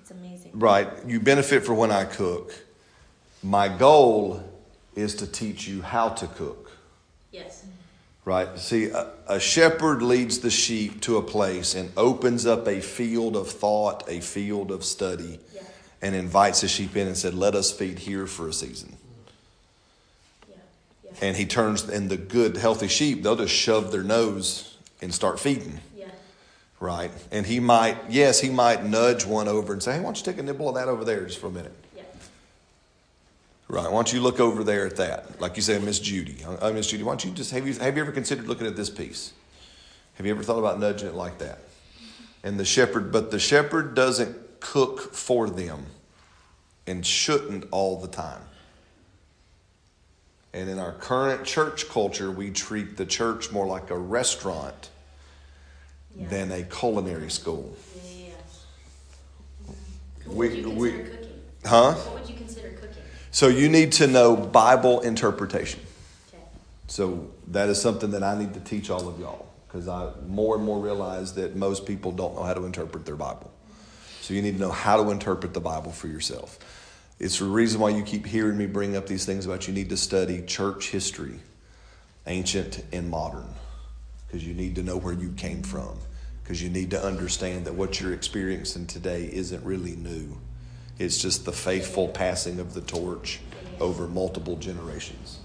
[0.00, 0.50] It's amazing.
[0.54, 2.52] right, you benefit from when I cook.
[3.42, 4.42] My goal
[4.96, 6.70] is to teach you how to cook,
[7.30, 7.64] Yes.
[8.24, 8.58] Right?
[8.58, 13.36] See, a, a shepherd leads the sheep to a place and opens up a field
[13.36, 15.62] of thought, a field of study, Yeah.
[16.00, 18.96] and invites the sheep in and said, Let us feed here for a season.
[20.48, 20.54] Yeah.
[21.04, 21.10] Yeah.
[21.22, 25.40] And he turns, and the good, healthy sheep, they'll just shove their nose and start
[25.40, 25.80] feeding.
[25.96, 26.06] Yeah.
[26.78, 27.10] Right.
[27.30, 30.24] And he might, yes, he might nudge one over and say, hey, why don't you
[30.24, 31.74] take a nibble of that over there just for a minute?
[33.72, 33.84] Right.
[33.84, 35.40] Why don't you look over there at that?
[35.40, 36.44] Like you said, Miss Judy.
[36.44, 38.76] Uh, Miss Judy, why don't you just, have you, have you ever considered looking at
[38.76, 39.32] this piece?
[40.16, 41.58] Have you ever thought about nudging it like that?
[42.44, 45.86] And the shepherd, but the shepherd doesn't cook for them
[46.86, 48.42] and shouldn't all the time.
[50.52, 54.90] And in our current church culture, we treat the church more like a restaurant
[56.14, 56.28] Yeah.
[56.28, 57.74] than a culinary school.
[58.04, 58.32] Yeah.
[60.26, 61.40] What We- would you we- consider cooking?
[61.64, 61.92] Huh?
[61.94, 62.81] What would you consider cooking?
[63.32, 65.80] So you need to know Bible interpretation.
[66.86, 70.54] So that is something that I need to teach all of y'all because I more
[70.54, 73.50] and more realize that most people don't know how to interpret their Bible.
[74.20, 76.58] So you need to know how to interpret the Bible for yourself.
[77.18, 79.88] It's the reason why you keep hearing me bring up these things about you need
[79.88, 81.40] to study church history,
[82.26, 83.48] ancient and modern,
[84.26, 85.96] because you need to know where you came from,
[86.42, 90.36] because you need to understand that what you're experiencing today isn't really new.
[90.98, 93.40] It's just the faithful passing of the torch
[93.80, 95.38] over multiple generations.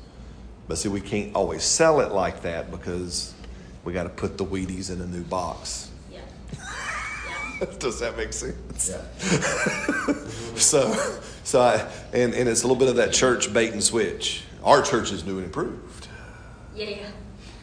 [0.67, 3.33] But see, we can't always sell it like that because
[3.83, 5.89] we got to put the Wheaties in a new box.
[6.11, 6.19] Yeah.
[7.59, 7.65] Yeah.
[7.79, 8.89] Does that make sense?
[8.89, 10.13] Yeah.
[10.57, 10.91] So,
[11.43, 14.43] so I, and, and it's a little bit of that church bait and switch.
[14.63, 16.07] Our church is new and improved.
[16.75, 16.89] Yeah.
[16.89, 17.09] Yeah.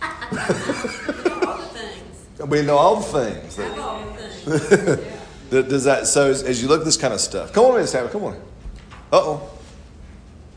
[1.46, 2.48] All the things.
[2.48, 3.56] We know all the things.
[3.56, 5.13] Have all the things.
[5.62, 6.30] Does that so?
[6.30, 8.34] As, as you look at this kind of stuff, come on, Miss Tammy, come on.
[8.34, 9.50] Uh oh.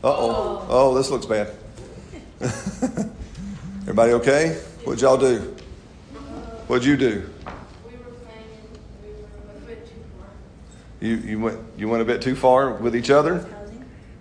[0.02, 0.66] Uh oh.
[0.68, 1.52] Oh, this looks bad.
[3.82, 4.60] Everybody okay?
[4.84, 5.54] What'd y'all do?
[6.68, 7.08] What'd you do?
[7.08, 8.44] We were playing,
[9.02, 10.28] we were a bit too far.
[11.00, 13.46] You you went you went a bit too far with each other.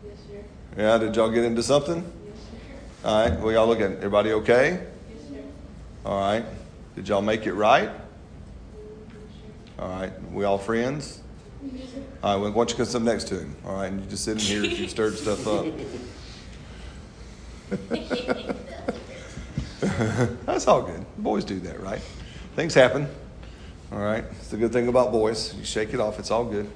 [0.06, 0.44] Yes, sir.
[0.78, 0.98] Yeah.
[0.98, 2.04] Did y'all get into something?
[2.26, 2.36] Yes,
[3.04, 3.08] sir.
[3.08, 3.40] All right.
[3.40, 3.86] Well, y'all looking.
[3.86, 3.98] At?
[3.98, 4.88] Everybody okay?
[5.10, 5.42] Yes, sir.
[6.06, 6.46] All right.
[6.96, 7.92] Did y'all make it right?
[9.80, 11.22] All right, we all friends?
[12.24, 13.56] All right, well, why don't you come sit next to him?
[13.64, 15.66] All right, and you just sit in here if you stirred stuff up.
[20.46, 21.06] That's all good.
[21.18, 22.02] Boys do that, right?
[22.56, 23.08] Things happen.
[23.92, 25.54] All right, it's the good thing about boys.
[25.54, 26.70] You shake it off, it's all good.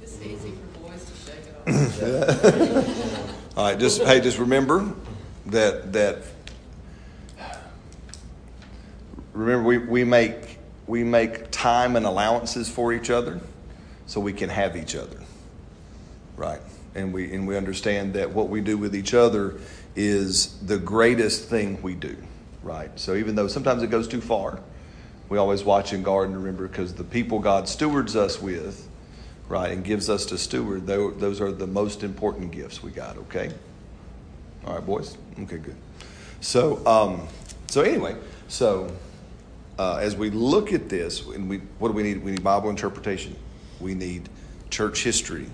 [0.00, 3.58] It's easy for boys to shake it off.
[3.58, 4.92] All right, just hey, just remember
[5.46, 6.18] that that
[9.32, 10.55] remember we, we make
[10.86, 13.40] we make time and allowances for each other
[14.06, 15.18] so we can have each other.
[16.36, 16.60] Right.
[16.94, 19.58] And we and we understand that what we do with each other
[19.94, 22.16] is the greatest thing we do.
[22.62, 22.90] Right.
[22.98, 24.60] So even though sometimes it goes too far,
[25.28, 28.88] we always watch and guard and remember because the people God stewards us with,
[29.48, 33.16] right, and gives us to steward, tho- those are the most important gifts we got,
[33.18, 33.50] okay?
[34.66, 35.16] All right, boys?
[35.40, 35.76] Okay, good.
[36.40, 37.26] So, um,
[37.66, 38.16] so anyway,
[38.48, 38.90] so
[39.78, 42.22] uh, as we look at this, and we, what do we need?
[42.22, 43.36] We need Bible interpretation.
[43.80, 44.28] We need
[44.70, 45.46] church history.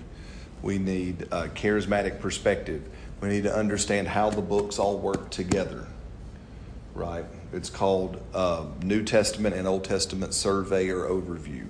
[0.61, 2.87] We need uh, charismatic perspective.
[3.19, 5.87] We need to understand how the books all work together,
[6.93, 7.25] right?
[7.51, 11.67] It's called uh, New Testament and Old Testament survey or overview.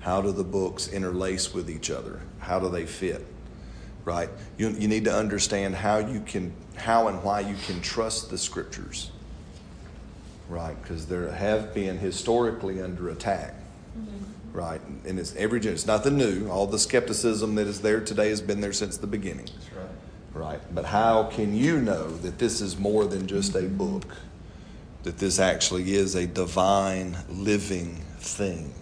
[0.00, 2.20] How do the books interlace with each other?
[2.38, 3.26] How do they fit?
[4.04, 4.30] Right?
[4.56, 8.38] You, you need to understand how you can, how and why you can trust the
[8.38, 9.10] scriptures
[10.48, 10.80] right?
[10.80, 13.54] Because there have been historically under attack,
[13.98, 14.56] mm-hmm.
[14.56, 14.80] right?
[15.04, 16.48] And it's every it's nothing new.
[16.48, 19.88] All the skepticism that is there today has been there since the beginning, That's right.
[20.34, 20.74] right?
[20.74, 23.76] But how can you know that this is more than just a mm-hmm.
[23.76, 24.16] book?
[25.02, 28.74] That this actually is a divine, living thing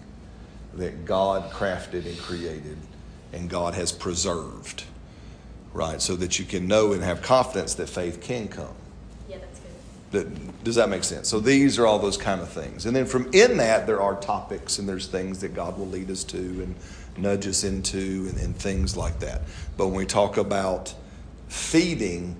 [0.76, 2.78] that God crafted and created,
[3.32, 4.84] and God has preserved,
[5.72, 6.00] right?
[6.00, 8.74] So that you can know and have confidence that faith can come.
[10.14, 11.28] That, does that make sense?
[11.28, 12.86] So these are all those kind of things.
[12.86, 16.10] And then from in that, there are topics and there's things that God will lead
[16.10, 16.74] us to and
[17.16, 19.42] nudge us into and, and things like that.
[19.76, 20.94] But when we talk about
[21.48, 22.36] feeding,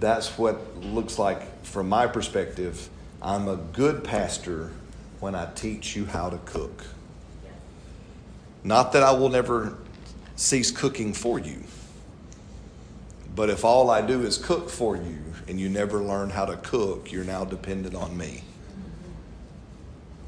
[0.00, 2.88] that's what looks like, from my perspective,
[3.22, 4.72] I'm a good pastor
[5.20, 6.84] when I teach you how to cook.
[8.64, 9.76] Not that I will never
[10.36, 11.62] cease cooking for you.
[13.34, 16.56] But if all I do is cook for you and you never learn how to
[16.58, 18.42] cook, you're now dependent on me.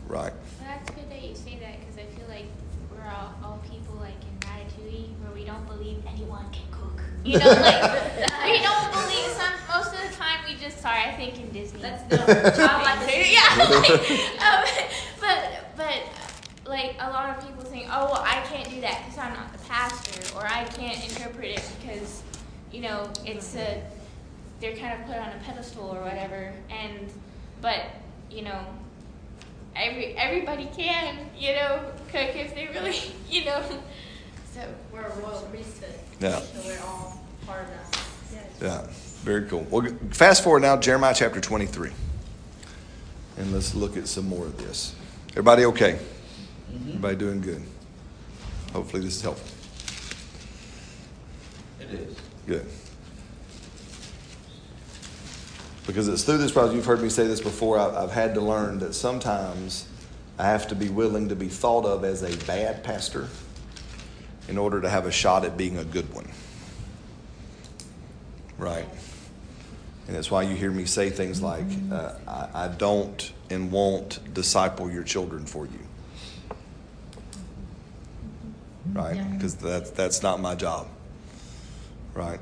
[0.09, 0.33] Right?
[0.33, 2.47] Well, that's good that you say that because I feel like
[2.91, 7.03] we're all, all people like in Ratatouille where we don't believe anyone can cook.
[7.23, 9.53] You know, like we don't believe some.
[9.69, 11.03] Most of the time, we just sorry.
[11.03, 11.83] I think in Disney.
[11.83, 13.31] That's the childlike.
[13.31, 13.57] Yeah.
[13.59, 14.65] like, um,
[15.21, 19.19] but but like a lot of people think, oh well, I can't do that because
[19.19, 22.23] I'm not the pastor, or I can't interpret it because
[22.73, 23.81] you know it's a
[24.61, 26.53] they're kind of put on a pedestal or whatever.
[26.70, 27.11] And
[27.61, 27.87] but
[28.31, 28.64] you know
[29.77, 32.96] every everybody can, you know, cook if they really,
[33.31, 33.62] you know.
[34.55, 34.61] So
[34.92, 35.94] We're a royal priesthood.
[36.18, 36.40] Yeah.
[36.40, 38.01] So we're all part of that.
[38.61, 38.87] Yeah.
[39.23, 39.66] Very cool.
[39.70, 41.90] Well, fast forward now, Jeremiah chapter 23.
[43.38, 44.94] And let's look at some more of this.
[45.31, 45.99] Everybody okay?
[46.73, 46.88] Mm-hmm.
[46.88, 47.62] Everybody doing good?
[48.73, 49.49] Hopefully, this is helpful.
[51.81, 52.16] It is.
[52.46, 52.66] Good.
[55.90, 58.79] Because it's through this process, you've heard me say this before, I've had to learn
[58.79, 59.88] that sometimes
[60.38, 63.26] I have to be willing to be thought of as a bad pastor
[64.46, 66.29] in order to have a shot at being a good one.
[68.57, 68.87] Right?
[70.07, 74.33] And that's why you hear me say things like, uh, I, I don't and won't
[74.33, 76.53] disciple your children for you.
[78.92, 79.20] Right?
[79.33, 80.87] Because that's, that's not my job.
[82.14, 82.38] Right?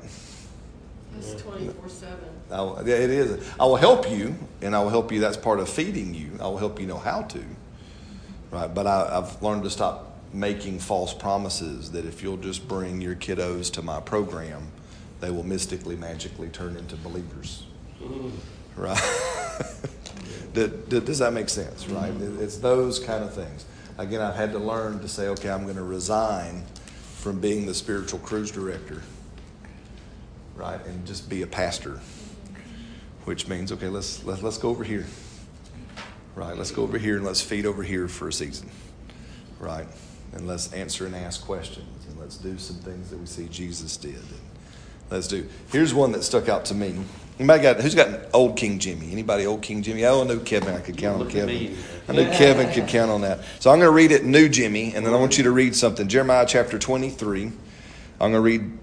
[1.17, 3.47] It's 24 7 will, yeah, it is.
[3.59, 5.19] I will help you, and I will help you.
[5.19, 6.31] That's part of feeding you.
[6.39, 7.43] I will help you know how to.
[8.51, 8.73] Right?
[8.73, 13.15] But I, I've learned to stop making false promises that if you'll just bring your
[13.15, 14.67] kiddos to my program,
[15.21, 17.63] they will mystically, magically turn into believers.
[18.01, 18.81] Mm-hmm.
[18.81, 20.53] Right?
[20.53, 21.87] Does- Does that make sense?
[21.87, 22.11] Right?
[22.11, 22.39] Mm-hmm.
[22.39, 23.65] It- It's those kind of things.
[23.97, 26.63] Again, I've had to learn to say, okay, I'm going to resign
[27.17, 29.01] from being the spiritual cruise director
[30.55, 31.99] right, and just be a pastor,
[33.25, 35.05] which means okay, let's let, let's go over here,
[36.35, 36.57] right?
[36.57, 38.69] Let's go over here and let's feed over here for a season,
[39.59, 39.87] right?
[40.33, 43.97] And let's answer and ask questions, and let's do some things that we see Jesus
[43.97, 44.15] did.
[44.15, 44.23] And
[45.09, 45.47] let's do.
[45.71, 46.99] Here's one that stuck out to me.
[47.39, 49.11] Anybody got who's got an old King Jimmy?
[49.11, 50.05] Anybody old King Jimmy?
[50.05, 50.75] Oh, I knew Kevin.
[50.75, 51.75] I could count on Kevin.
[52.07, 53.39] I knew Kevin could count on that.
[53.59, 55.73] So I'm going to read it new Jimmy, and then I want you to read
[55.75, 56.07] something.
[56.07, 57.45] Jeremiah chapter 23.
[57.45, 57.53] I'm
[58.19, 58.77] going to read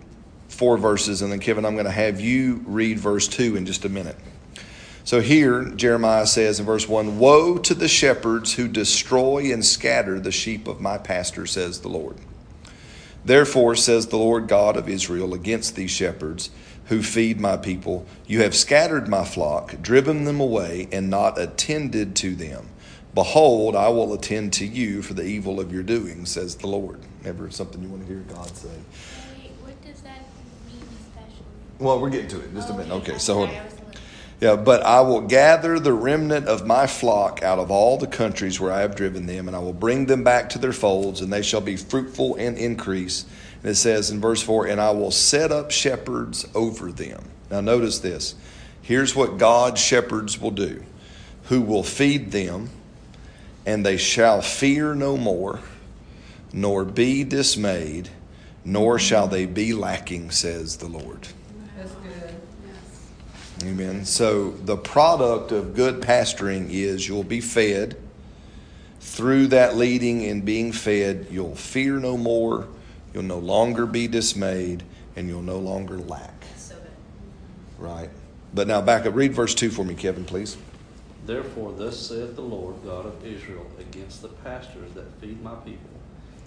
[0.49, 3.85] four verses, and then Kevin, I'm going to have you read verse two in just
[3.85, 4.17] a minute.
[5.05, 10.19] So here, Jeremiah says in verse 1 Woe to the shepherds who destroy and scatter
[10.19, 12.17] the sheep of my pastor, says the Lord.
[13.25, 16.51] Therefore, says the Lord God of Israel against these shepherds
[16.87, 22.15] who feed my people, You have scattered my flock, driven them away, and not attended
[22.17, 22.69] to them.
[23.15, 27.01] Behold, I will attend to you for the evil of your doing, says the Lord.
[27.25, 28.69] Ever something you want to hear God say?
[28.69, 30.21] Wait, what does that
[30.69, 31.47] mean especially?
[31.79, 32.91] Well, we're getting to it in just a minute.
[32.91, 33.67] Okay, so hold on.
[34.41, 38.61] Yeah, but I will gather the remnant of my flock out of all the countries
[38.61, 41.33] where I have driven them, and I will bring them back to their folds, and
[41.33, 43.25] they shall be fruitful and increase.
[43.63, 47.25] And it says in verse 4 And I will set up shepherds over them.
[47.51, 48.35] Now, notice this.
[48.83, 50.83] Here's what God's shepherds will do
[51.45, 52.69] who will feed them,
[53.65, 55.61] and they shall fear no more,
[56.53, 58.09] nor be dismayed,
[58.65, 61.29] nor shall they be lacking, says the Lord.
[63.67, 64.05] Amen.
[64.05, 67.97] So the product of good pastoring is you'll be fed.
[69.01, 72.69] Through that leading and being fed, you'll fear no more,
[73.13, 74.83] you'll no longer be dismayed,
[75.17, 76.45] and you'll no longer lack.
[76.57, 76.77] So.
[77.79, 78.11] Right?
[78.55, 80.57] But now back up, read verse 2 for me, Kevin, please.
[81.25, 85.91] Therefore, thus saith the Lord God of Israel against the pastors that feed my people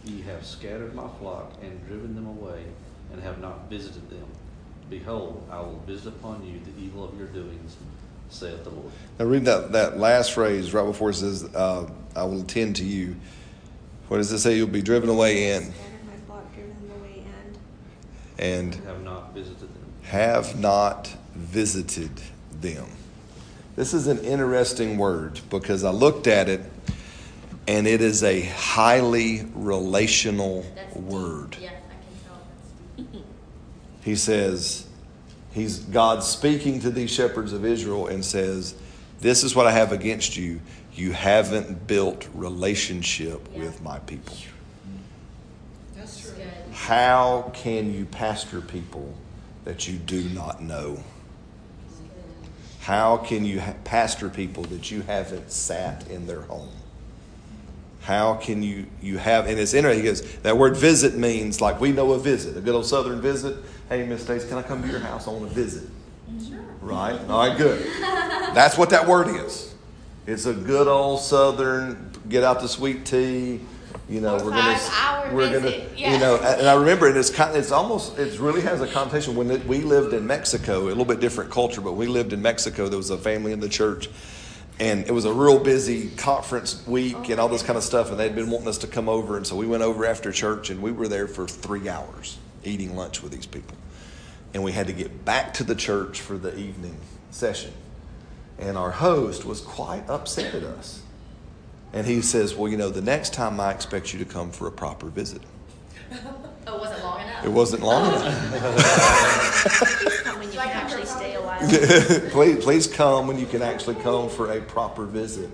[0.06, 2.64] Ye have scattered my flock and driven them away,
[3.12, 4.26] and have not visited them.
[4.90, 7.76] Behold, I will visit upon you the evil of your doings,
[8.30, 8.92] saith the Lord.
[9.20, 12.86] Now read that, that last phrase right before it says, uh, I will attend to
[12.86, 13.16] you.
[14.08, 14.56] What does it say?
[14.58, 17.24] You'll be driven away and, Scattered my flock, driven away,
[18.40, 19.94] and and Have not visited them.
[20.04, 22.12] have not visited
[22.60, 22.88] them.
[23.76, 26.62] This is an interesting word because I looked at it
[27.68, 31.04] and it is a highly relational That's deep.
[31.04, 31.58] word.
[31.62, 31.78] Yeah, I can
[32.26, 32.40] tell.
[32.98, 33.26] That's deep.
[34.02, 34.86] He says,
[35.52, 38.76] He's God speaking to these shepherds of Israel and says,
[39.20, 40.62] This is what I have against you.
[40.94, 43.64] You haven't built relationship Yeah.
[43.64, 44.36] with my people.
[45.96, 46.34] That's true.
[46.72, 49.14] How can you pastor people
[49.66, 51.04] that you do not know?
[52.82, 56.70] How can you pastor people that you haven't sat in their home?
[58.02, 61.92] How can you you have and it's interesting because that word visit means like we
[61.92, 63.58] know a visit, a good old southern visit.
[63.90, 65.28] Hey, Miss Stacy, can I come to your house?
[65.28, 65.90] I want to visit.
[66.82, 67.20] Right?
[67.28, 67.86] All right, good.
[68.54, 69.76] That's what that word is.
[70.26, 73.60] It's a good old southern get out the sweet tea.
[74.08, 76.14] You know, we're gonna we're gonna visit, yeah.
[76.14, 79.36] you know, and I remember it, it's kind it's almost it really has a connotation
[79.36, 82.42] when it, we lived in Mexico, a little bit different culture, but we lived in
[82.42, 82.88] Mexico.
[82.88, 84.10] There was a family in the church,
[84.80, 88.12] and it was a real busy conference week and all this kind of stuff.
[88.12, 90.70] And they'd been wanting us to come over, and so we went over after church,
[90.70, 93.78] and we were there for three hours eating lunch with these people,
[94.54, 96.98] and we had to get back to the church for the evening
[97.32, 97.74] session,
[98.58, 101.02] and our host was quite upset at us.
[101.92, 104.68] And he says, Well, you know, the next time I expect you to come for
[104.68, 105.42] a proper visit.
[106.68, 107.46] Oh, it wasn't long enough.
[107.46, 110.04] It wasn't long enough.
[112.32, 115.50] please, please come when you can actually come for a proper visit,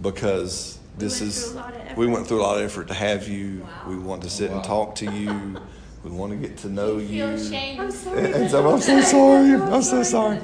[0.00, 2.88] because this went is through a lot of we went through a lot of effort
[2.88, 3.60] to have you.
[3.60, 3.88] Wow.
[3.88, 5.60] We want to sit and talk to you.
[6.02, 7.82] We want to get to know You feel you.
[7.82, 8.32] I'm sorry.
[8.32, 9.54] And so I'm so sorry.
[9.54, 10.40] I'm so sorry.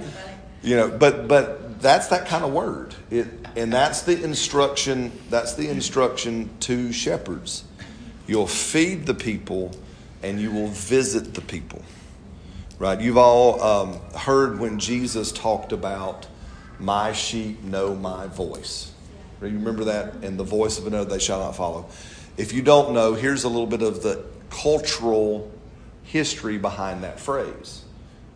[0.63, 2.95] You know, but but that's that kind of word.
[3.11, 5.13] It and that's the instruction.
[5.31, 7.65] That's the instruction to shepherds.
[8.27, 9.75] You'll feed the people,
[10.23, 11.83] and you will visit the people.
[12.83, 13.01] Right?
[13.01, 16.27] You've all um, heard when Jesus talked about
[16.81, 18.91] my sheep know my voice.
[19.41, 20.15] You remember that?
[20.25, 21.87] And the voice of another they shall not follow.
[22.37, 25.49] If you don't know, here's a little bit of the cultural
[26.03, 27.85] history behind that phrase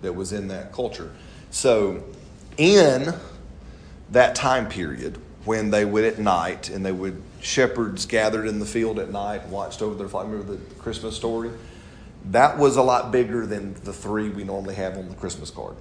[0.02, 1.12] that was in that culture.
[1.50, 2.04] So,
[2.56, 3.14] in
[4.10, 8.66] that time period, when they would at night and they would shepherds gathered in the
[8.66, 10.26] field at night and watched over their flock.
[10.28, 11.50] Remember the Christmas story?
[12.30, 15.76] That was a lot bigger than the three we normally have on the Christmas card.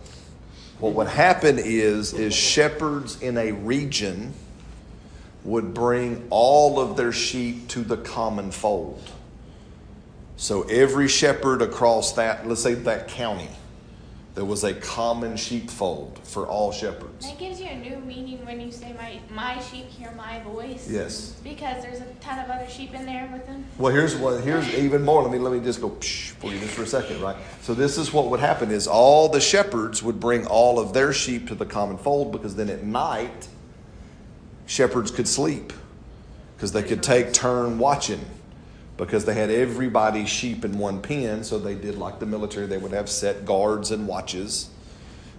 [0.80, 4.34] Well, What would happen is is shepherds in a region
[5.44, 9.12] would bring all of their sheep to the common fold.
[10.38, 13.50] So every shepherd across that, let's say that county,
[14.36, 17.26] there was a common sheepfold for all shepherds.
[17.26, 20.90] That gives you a new meaning when you say my my sheep hear my voice.
[20.90, 21.40] Yes.
[21.42, 23.66] Because there's a ton of other sheep in there with them.
[23.78, 25.24] Well, here's what, Here's even more.
[25.24, 27.38] Let me let me just go psh, for you just for a second, right?
[27.62, 31.14] So this is what would happen: is all the shepherds would bring all of their
[31.14, 33.48] sheep to the common fold because then at night,
[34.66, 35.72] shepherds could sleep
[36.58, 38.24] because they could take turn watching
[38.98, 41.44] because they had everybody's sheep in one pen.
[41.44, 44.70] So they did like the military; they would have set guards and watches,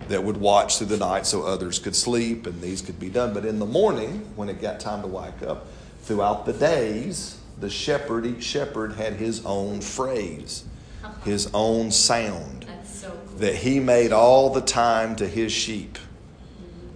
[0.08, 3.34] that would watch through the night so others could sleep and these could be done.
[3.34, 5.66] But in the morning, when it got time to wake up,
[6.02, 10.64] throughout the days, the shepherd, each shepherd had his own phrase,
[11.24, 13.38] his own sound so cool.
[13.38, 15.98] that he made all the time to his sheep.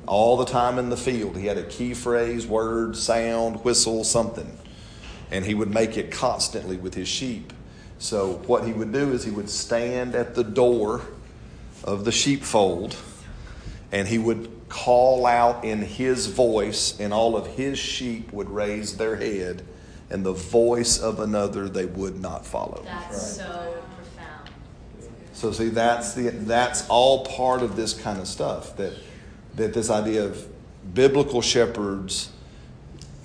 [0.07, 1.37] All the time in the field.
[1.37, 4.59] He had a key phrase, word, sound, whistle, something.
[5.31, 7.53] And he would make it constantly with his sheep.
[7.99, 11.03] So, what he would do is he would stand at the door
[11.85, 12.97] of the sheepfold
[13.93, 18.97] and he would call out in his voice, and all of his sheep would raise
[18.97, 19.63] their head,
[20.09, 22.83] and the voice of another they would not follow.
[22.85, 24.51] That's so profound.
[25.33, 28.77] So see, that's the that's all part of this kind of stuff.
[28.77, 28.93] That
[29.57, 30.47] that this idea of
[30.95, 32.31] biblical shepherds,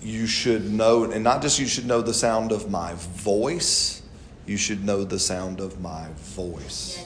[0.05, 4.01] you should know, and not just you should know the sound of my voice,
[4.45, 7.05] you should know the sound of my voice.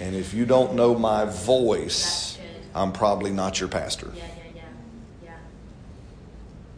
[0.00, 2.38] And if you don't know my voice.
[2.74, 4.12] I'm probably not your pastor.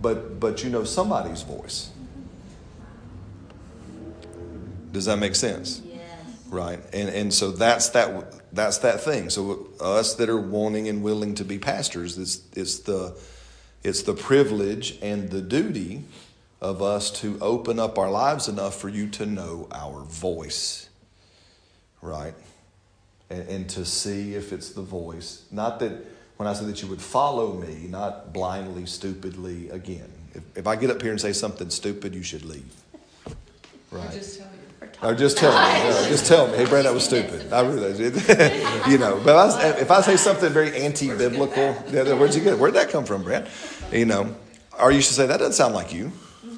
[0.00, 1.90] But but you know somebody's voice.
[4.92, 5.82] Does that make sense?
[6.48, 6.80] Right.
[6.94, 9.28] And and so that's that that's that thing.
[9.28, 13.14] So us that are wanting and willing to be pastors, it's it's the
[13.82, 16.04] it's the privilege and the duty
[16.60, 20.88] of us to open up our lives enough for you to know our voice.
[22.02, 22.34] Right?
[23.30, 25.44] And, and to see if it's the voice.
[25.50, 25.92] Not that
[26.36, 30.10] when I say that you would follow me, not blindly, stupidly, again.
[30.34, 32.72] If, if I get up here and say something stupid, you should leave.
[33.92, 34.22] Right.
[34.80, 35.14] Just tell you.
[35.14, 35.58] Or just tell me.
[35.90, 36.56] no, just tell me.
[36.56, 37.52] Hey, Brad, that was stupid.
[37.52, 38.14] I realize it.
[38.88, 42.54] you know, but I was, if I say something very anti-biblical, yeah, where'd you get?
[42.54, 42.58] it?
[42.58, 43.48] Where'd that come from, Brad?
[43.92, 44.34] You know,
[44.80, 46.12] or you should say that doesn't sound like you.
[46.42, 46.54] Yeah,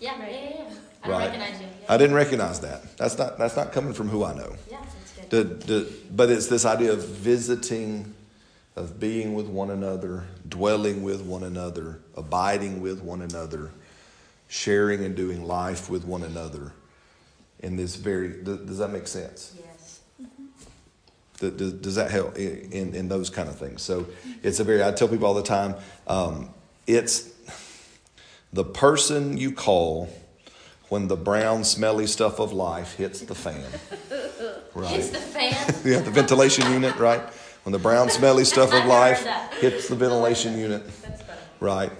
[0.00, 0.74] yeah, yeah, yeah.
[1.04, 1.24] I Right.
[1.26, 1.66] recognize you.
[1.66, 2.96] Yeah, I didn't recognize that.
[2.96, 3.38] That's not.
[3.38, 4.54] That's not coming from who I know.
[4.70, 5.60] yeah that's good.
[5.60, 8.14] The, the, but it's this idea of visiting,
[8.76, 13.70] of being with one another, dwelling with one another, abiding with one another,
[14.48, 16.72] sharing and doing life with one another.
[17.62, 19.54] In this very, does, does that make sense?
[19.58, 20.00] Yes.
[21.38, 23.82] Th- Does, does that help in, in, those kind of things?
[23.82, 24.06] So
[24.42, 25.74] it's a very, I tell people all the time,
[26.06, 26.50] um,
[26.86, 27.30] it's
[28.52, 30.10] the person you call
[30.88, 33.64] when the brown, smelly stuff of life hits the fan.
[34.72, 35.00] Right?
[35.00, 35.74] It's the fan.
[35.84, 37.20] Yeah, the ventilation unit, right?
[37.64, 39.26] When the brown, smelly stuff of life
[39.58, 40.82] hits the ventilation unit,
[41.58, 41.90] right?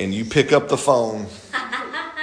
[0.00, 1.26] And you pick up the phone,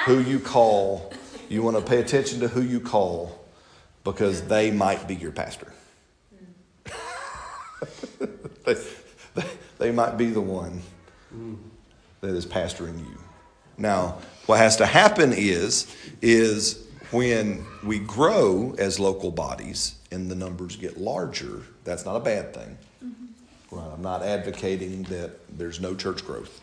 [0.05, 1.13] who you call,
[1.56, 3.39] you want to pay attention to who you call
[4.03, 5.72] because they might be your pastor.
[8.66, 8.76] they,
[9.34, 9.45] they,
[9.80, 10.82] they might be the one
[12.20, 13.18] that is pastoring you.
[13.78, 20.36] Now, what has to happen is is when we grow as local bodies and the
[20.36, 22.78] numbers get larger, that's not a bad thing.
[23.03, 23.76] Mm-hmm.
[23.76, 23.93] Right?
[23.93, 26.62] I'm not advocating that there's no church growth.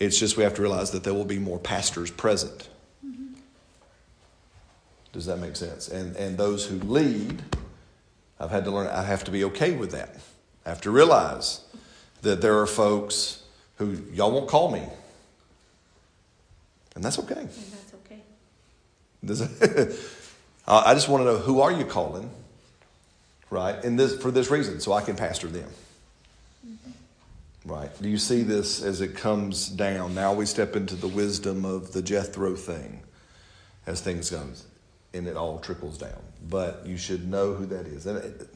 [0.00, 2.68] It's just we have to realize that there will be more pastors present.
[5.12, 5.88] Does that make sense?
[5.88, 7.42] And and those who lead,
[8.40, 10.16] I've had to learn I have to be okay with that.
[10.64, 11.60] I have to realize
[12.22, 13.42] that there are folks
[13.76, 14.82] who y'all won't call me.
[16.94, 17.34] And that's okay.
[17.34, 18.20] And that's okay.
[19.24, 20.18] Does-
[20.66, 22.30] I just want to know who are you calling,
[23.50, 23.82] right?
[23.84, 25.68] And this for this reason, so I can pastor them.
[26.66, 27.70] Mm-hmm.
[27.70, 27.90] Right?
[28.00, 30.14] Do you see this as it comes down?
[30.14, 33.00] Now we step into the wisdom of the Jethro thing,
[33.86, 34.64] as things goes,
[35.14, 36.20] and it all trickles down.
[36.48, 38.06] But you should know who that is.
[38.06, 38.48] And it-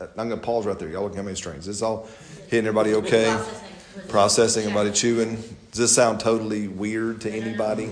[0.00, 0.88] I'm going to pause right there.
[0.88, 1.68] Y'all look how many strings.
[1.68, 2.08] Is this all
[2.48, 3.26] hitting everybody okay?
[3.34, 4.08] Processing.
[4.08, 4.62] Processing.
[4.64, 5.36] Everybody chewing.
[5.72, 7.90] Does this sound totally weird to anybody?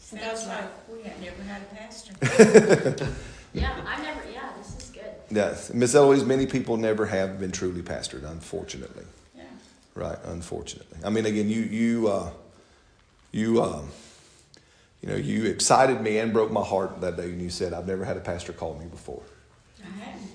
[0.00, 3.06] Sounds like we have never had a pastor.
[3.54, 4.20] Yeah, I never.
[4.30, 5.04] Yeah, this is good.
[5.30, 9.04] Yes, Miss Eloise, many people never have been truly pastored, unfortunately.
[9.34, 9.44] Yeah.
[9.94, 10.98] Right, unfortunately.
[11.02, 12.30] I mean, again, you you uh,
[13.32, 13.88] you um,
[15.00, 17.86] you know you excited me and broke my heart that day when you said I've
[17.86, 19.22] never had a pastor call me before.
[19.82, 20.30] I hadn't.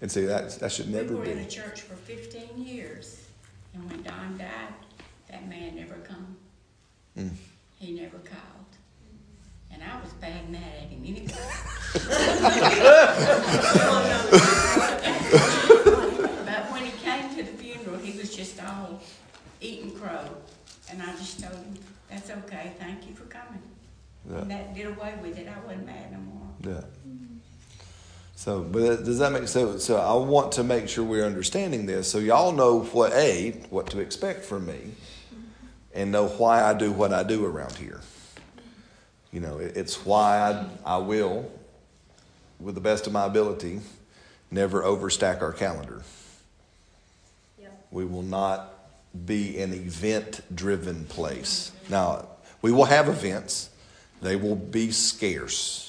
[0.00, 1.14] And see that that should never be.
[1.14, 1.44] We were in be.
[1.44, 3.26] a church for fifteen years,
[3.74, 4.74] and when Don died,
[5.30, 6.36] that man never come.
[7.16, 7.30] Mm.
[7.78, 8.42] He never called.
[9.70, 11.34] And I was bad mad at him anyway.
[16.48, 19.00] But when he came to the funeral, he was just all
[19.60, 20.24] eating crow.
[20.90, 21.74] And I just told him,
[22.10, 23.62] that's okay, thank you for coming.
[24.28, 26.48] And that did away with it, I wasn't mad no more.
[26.62, 26.84] yeah.
[27.08, 27.24] Mm-hmm.
[28.34, 29.78] So, but does that make so?
[29.78, 33.88] So I want to make sure we're understanding this, so y'all know what a what
[33.90, 35.42] to expect from me, mm-hmm.
[35.94, 38.00] and know why I do what I do around here.
[39.32, 40.38] You know, it, it's why
[40.84, 41.50] I, I will,
[42.60, 43.80] with the best of my ability,
[44.50, 46.02] never overstack our calendar.
[47.60, 47.86] Yep.
[47.90, 48.77] We will not
[49.26, 51.72] be an event driven place.
[51.88, 52.26] Now,
[52.62, 53.70] we will have events,
[54.20, 55.88] they will be scarce.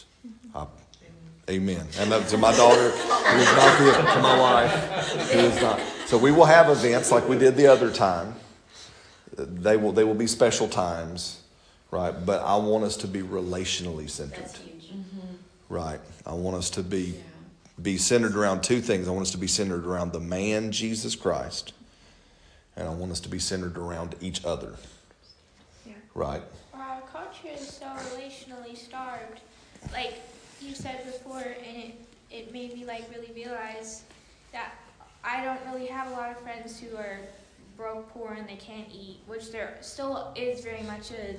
[1.50, 1.88] Amen.
[1.98, 5.80] And to my daughter, who is not here, to my wife, who is not.
[6.06, 8.36] So we will have events like we did the other time.
[9.36, 11.42] They will, they will be special times,
[11.90, 12.14] right?
[12.24, 14.92] But I want us to be relationally centered, huge.
[14.92, 15.74] Mm-hmm.
[15.74, 16.00] right?
[16.26, 17.16] I want us to be
[17.82, 19.08] be centered around two things.
[19.08, 21.74] I want us to be centered around the man Jesus Christ,
[22.80, 24.76] and I want us to be centered around each other.
[25.86, 25.94] Yeah.
[26.16, 26.42] Right?
[26.74, 29.42] Our culture is so relationally starved.
[29.92, 30.22] Like
[30.62, 31.96] you said before, and it,
[32.32, 34.04] it made me like really realize
[34.54, 34.76] that
[35.24, 37.20] I don't really have a lot of friends who are
[37.76, 41.36] broke, poor, and they can't eat, which there still is very much a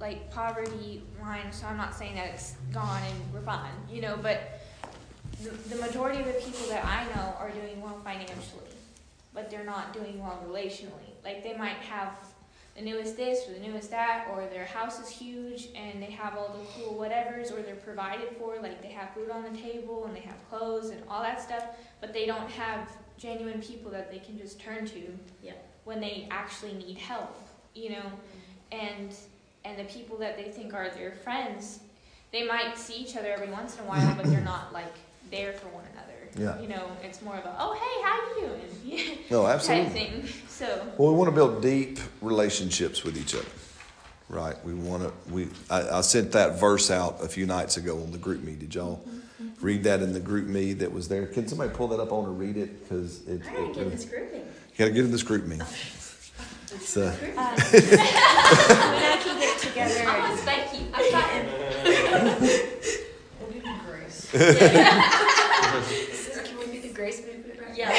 [0.00, 1.52] like poverty line.
[1.52, 4.60] So I'm not saying that it's gone and we're fine, you know, but
[5.42, 8.75] the, the majority of the people that I know are doing well financially,
[9.36, 11.12] but they're not doing well relationally.
[11.22, 12.14] Like they might have
[12.74, 16.36] the newest this or the newest that, or their house is huge and they have
[16.36, 20.06] all the cool whatevers, or they're provided for, like they have food on the table
[20.06, 21.64] and they have clothes and all that stuff,
[22.00, 25.68] but they don't have genuine people that they can just turn to Yep.
[25.84, 27.36] when they actually need help,
[27.74, 28.72] you know, mm-hmm.
[28.72, 29.14] and
[29.64, 31.80] and the people that they think are their friends,
[32.30, 34.94] they might see each other every once in a while, but they're not like
[35.30, 36.05] there for one another.
[36.36, 36.58] Yeah.
[36.60, 38.48] You know, it's more of a oh hey how you
[39.06, 39.90] doing No, type absolutely.
[39.90, 40.28] thing.
[40.48, 40.66] So.
[40.98, 43.44] Well, we want to build deep relationships with each other.
[44.28, 44.56] Right?
[44.64, 45.12] We want to.
[45.32, 45.48] We.
[45.70, 48.58] I, I sent that verse out a few nights ago on the GroupMe.
[48.58, 49.00] Did y'all
[49.60, 51.26] read that in the GroupMe that was there?
[51.26, 52.82] Can somebody pull that up on and read it?
[52.82, 53.40] Because it.
[53.48, 54.40] I gotta it- get this grouping.
[54.40, 55.60] You gotta get in this GroupMe.
[56.74, 57.62] It's, uh, we gotta
[59.22, 60.04] keep it together.
[60.08, 60.80] I want to thank you.
[60.92, 61.46] I'm trying.
[63.40, 64.18] We'll give you grace.
[64.32, 64.42] Can
[66.58, 67.92] we do the grace movement right Yeah.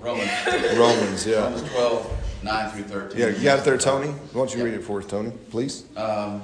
[0.00, 0.30] Romans,
[0.78, 1.44] Romans, yeah.
[1.44, 3.20] Romans twelve, nine through thirteen.
[3.20, 4.08] Yeah, you got it there, Tony?
[4.08, 5.84] Why don't you read it for us, Tony, please?
[5.94, 6.42] Um,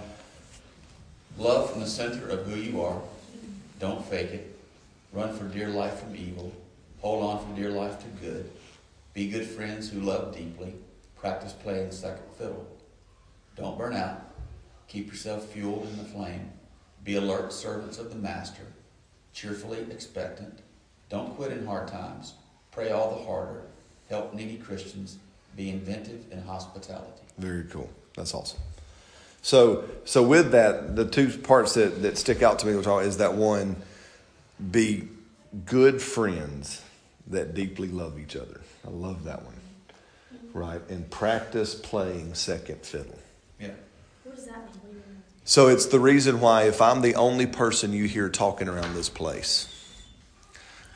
[1.39, 3.01] love from the center of who you are.
[3.78, 4.59] Don't fake it.
[5.14, 6.53] Run for dear life from evil.
[7.01, 8.51] Hold on for dear life to good.
[9.14, 10.74] Be good friends who love deeply.
[11.16, 12.66] Practice playing second fiddle.
[13.57, 14.22] Don't burn out.
[14.87, 16.51] Keep yourself fueled in the flame.
[17.05, 18.66] Be alert servants of the Master.
[19.33, 20.59] Cheerfully expectant.
[21.11, 22.34] Don't quit in hard times.
[22.70, 23.62] Pray all the harder.
[24.08, 25.18] Help needy Christians.
[25.56, 27.22] Be inventive in hospitality.
[27.36, 27.90] Very cool.
[28.16, 28.61] That's awesome.
[29.42, 33.02] So, so with that, the two parts that, that stick out to me which are-
[33.02, 33.76] is that one,
[34.70, 35.08] be
[35.66, 36.82] good friends
[37.26, 38.61] that deeply love each other.
[38.86, 39.54] I love that one.
[40.52, 40.80] Right?
[40.88, 43.18] And practice playing second fiddle.
[43.61, 43.68] Yeah.
[44.24, 44.66] What does that mean?
[44.66, 45.22] What do you mean?
[45.44, 49.08] So it's the reason why if I'm the only person you hear talking around this
[49.08, 49.68] place,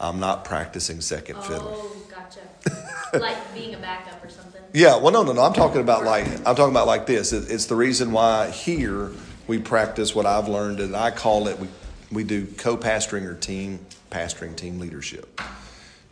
[0.05, 1.73] I'm not practicing second fiddle.
[1.75, 3.19] Oh, gotcha.
[3.19, 4.63] like being a backup or something.
[4.73, 5.43] Yeah, well, no, no, no.
[5.43, 7.33] I'm talking about like I'm talking about like this.
[7.33, 9.11] It, it's the reason why here
[9.47, 11.69] we practice what I've learned, and I call it we
[12.11, 13.81] we do co-pastoring or team
[14.11, 15.41] pastoring, team leadership,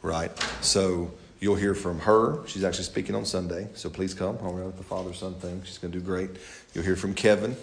[0.02, 0.36] right?
[0.60, 2.46] So you'll hear from her.
[2.46, 4.38] She's actually speaking on Sunday, so please come.
[4.42, 5.62] I'll with the father son thing.
[5.64, 6.30] She's going to do great.
[6.74, 7.56] You'll hear from Kevin,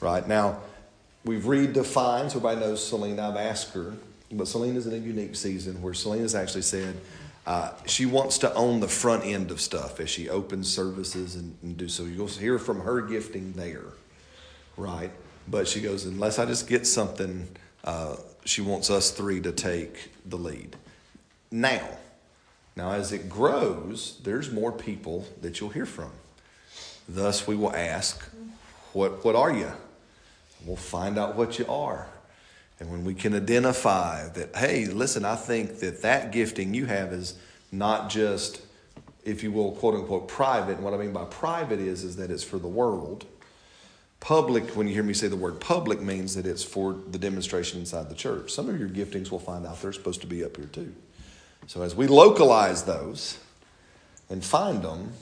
[0.00, 0.60] right now.
[1.24, 2.30] We've redefined.
[2.30, 3.30] So everybody knows Selena.
[3.30, 3.92] I've asked her,
[4.32, 7.00] but Selena's in a unique season where Selena's actually said.
[7.46, 11.56] Uh, she wants to own the front end of stuff as she opens services and,
[11.62, 12.02] and do so.
[12.02, 13.86] You'll hear from her gifting there,
[14.76, 15.10] right?
[15.50, 17.48] But she goes, unless I just get something,
[17.84, 20.76] uh, she wants us three to take the lead.
[21.50, 21.88] Now,
[22.76, 26.10] now as it grows, there's more people that you'll hear from.
[27.08, 28.22] Thus, we will ask,
[28.92, 29.72] "What what are you?"
[30.66, 32.08] We'll find out what you are.
[32.80, 37.12] And when we can identify that, hey, listen, I think that that gifting you have
[37.12, 37.34] is
[37.72, 38.62] not just,
[39.24, 40.76] if you will, quote unquote, private.
[40.76, 43.26] And what I mean by private is, is that it's for the world.
[44.20, 47.80] Public, when you hear me say the word public, means that it's for the demonstration
[47.80, 48.50] inside the church.
[48.50, 50.92] Some of your giftings we'll find out they're supposed to be up here too.
[51.66, 53.38] So as we localize those
[54.30, 55.12] and find them,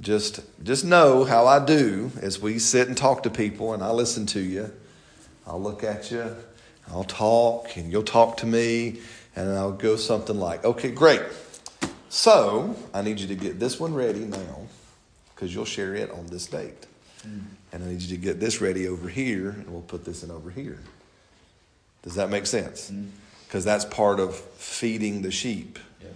[0.00, 3.90] just just know how I do as we sit and talk to people and I
[3.90, 4.72] listen to you.
[5.46, 6.36] I'll look at you,
[6.90, 9.00] I'll talk, and you'll talk to me,
[9.34, 11.22] and I'll go something like, okay, great.
[12.08, 14.66] So I need you to get this one ready now,
[15.34, 16.86] because you'll share it on this date.
[17.26, 17.42] Mm.
[17.72, 20.30] And I need you to get this ready over here, and we'll put this in
[20.30, 20.78] over here.
[22.02, 22.90] Does that make sense?
[22.90, 23.10] Mm.
[23.46, 26.08] Because that's part of feeding the sheep Yeah.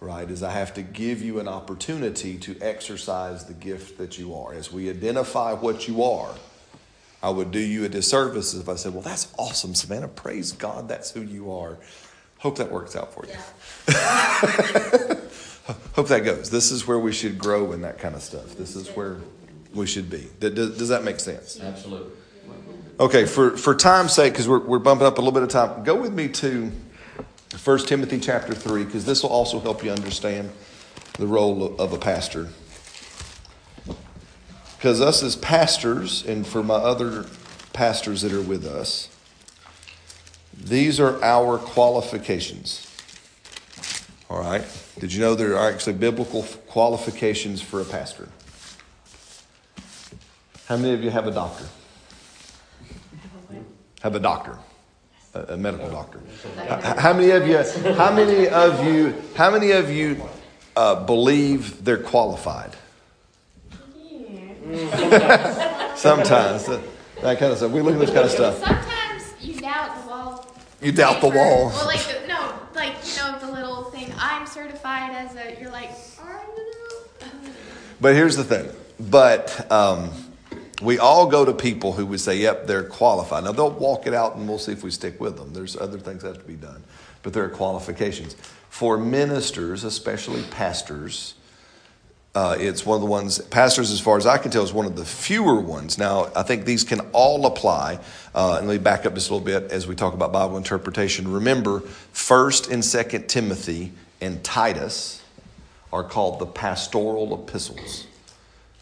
[0.00, 0.30] right?
[0.30, 4.52] Is I have to give you an opportunity to exercise the gift that you are.
[4.54, 6.34] As we identify what you are,
[7.26, 10.06] I would do you a disservice if I said, Well, that's awesome, Savannah.
[10.06, 11.76] Praise God, that's who you are.
[12.38, 13.32] Hope that works out for you.
[13.88, 15.16] Yeah.
[15.96, 16.50] Hope that goes.
[16.50, 18.54] This is where we should grow in that kind of stuff.
[18.56, 19.16] This is where
[19.74, 20.28] we should be.
[20.38, 21.58] Does, does that make sense?
[21.58, 22.12] Absolutely.
[23.00, 25.82] Okay, for, for time's sake, because we're, we're bumping up a little bit of time,
[25.82, 26.70] go with me to
[27.64, 30.48] 1 Timothy chapter 3, because this will also help you understand
[31.14, 32.50] the role of, of a pastor.
[34.76, 37.26] Because us as pastors, and for my other
[37.72, 39.08] pastors that are with us,
[40.56, 42.86] these are our qualifications.
[44.28, 44.64] All right?
[44.98, 48.28] Did you know there are actually biblical qualifications for a pastor?
[50.66, 51.64] How many of you have a doctor?
[54.02, 54.58] Have a doctor,
[55.34, 56.20] a, medical doctor.
[57.00, 57.58] How many of you?
[57.94, 59.14] How many of you?
[59.34, 60.22] How many of you
[60.76, 62.76] uh, believe they're qualified?
[65.96, 66.80] Sometimes that,
[67.22, 67.70] that kind of stuff.
[67.72, 68.58] We look at this kind of stuff.
[68.58, 70.56] Sometimes you doubt the wall.
[70.82, 71.36] You doubt the paper.
[71.36, 71.68] wall.
[71.68, 74.12] Well, like the, no, like you know the little thing.
[74.18, 75.60] I'm certified as a.
[75.60, 75.90] You're like.
[78.00, 78.68] But here's the thing.
[79.00, 80.10] But um,
[80.82, 83.44] we all go to people who would say, yep, they're qualified.
[83.44, 85.52] Now, they'll walk it out and we'll see if we stick with them.
[85.52, 86.82] There's other things that have to be done.
[87.22, 88.36] But there are qualifications.
[88.68, 91.34] For ministers, especially pastors,
[92.36, 94.84] uh, it's one of the ones, pastors, as far as I can tell, is one
[94.84, 95.96] of the fewer ones.
[95.96, 97.98] Now, I think these can all apply.
[98.34, 100.58] Uh, and let me back up just a little bit as we talk about Bible
[100.58, 101.32] interpretation.
[101.32, 105.22] Remember, 1st and 2nd Timothy and Titus
[105.90, 108.06] are called the pastoral epistles.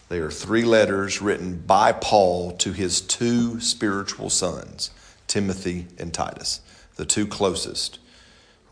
[0.09, 4.91] They are three letters written by Paul to his two spiritual sons,
[5.29, 6.61] Timothy and Titus,
[6.97, 8.01] the two closest,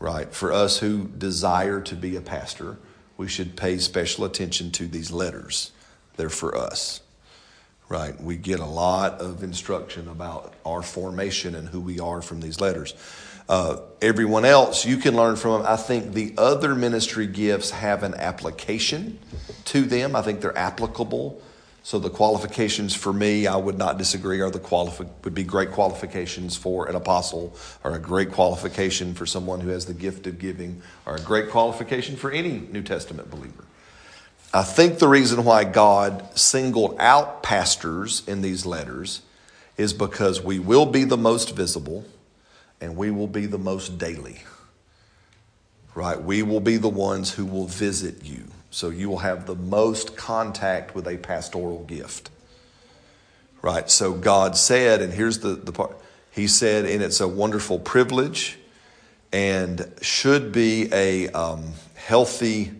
[0.01, 0.33] right?
[0.33, 2.79] For us who desire to be a pastor,
[3.17, 5.71] we should pay special attention to these letters.
[6.15, 7.01] They're for us,
[7.89, 8.19] right?
[8.21, 12.59] We get a lot of instruction about our formation and who we are from these
[12.59, 12.93] letters.
[13.49, 15.71] Uh, everyone else, you can learn from them.
[15.71, 19.19] I think the other ministry gifts have an application
[19.65, 20.15] to them.
[20.15, 21.41] I think they're applicable.
[21.85, 25.71] So the qualifications for me, I would not disagree, are the qualifi- would be great
[25.71, 30.39] qualifications for an apostle, or a great qualification for someone who has the gift of
[30.39, 33.65] giving, or a great qualification for any New Testament believer.
[34.53, 39.21] I think the reason why God singled out pastors in these letters
[39.75, 42.05] is because we will be the most visible
[42.79, 44.43] and we will be the most daily.
[45.95, 46.21] Right?
[46.21, 48.52] We will be the ones who will visit you.
[48.73, 52.31] So you will have the most contact with a pastoral gift.
[53.61, 53.87] Right?
[53.87, 55.95] So God said, and here's the, the part
[56.31, 58.57] He said, and it's a wonderful privilege
[59.31, 62.71] and should be a um, healthy,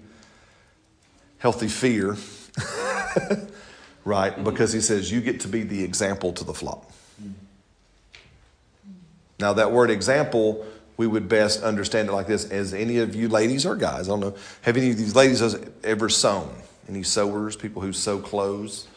[1.37, 2.17] healthy fear.
[4.03, 4.43] right?
[4.43, 6.89] Because He says, you get to be the example to the flock.
[9.39, 10.65] Now, that word example,
[10.97, 14.11] we would best understand it like this as any of you ladies or guys, I
[14.11, 15.41] don't know, have any of these ladies
[15.83, 16.53] ever sewn?
[16.87, 18.87] Any sewers, people who sew clothes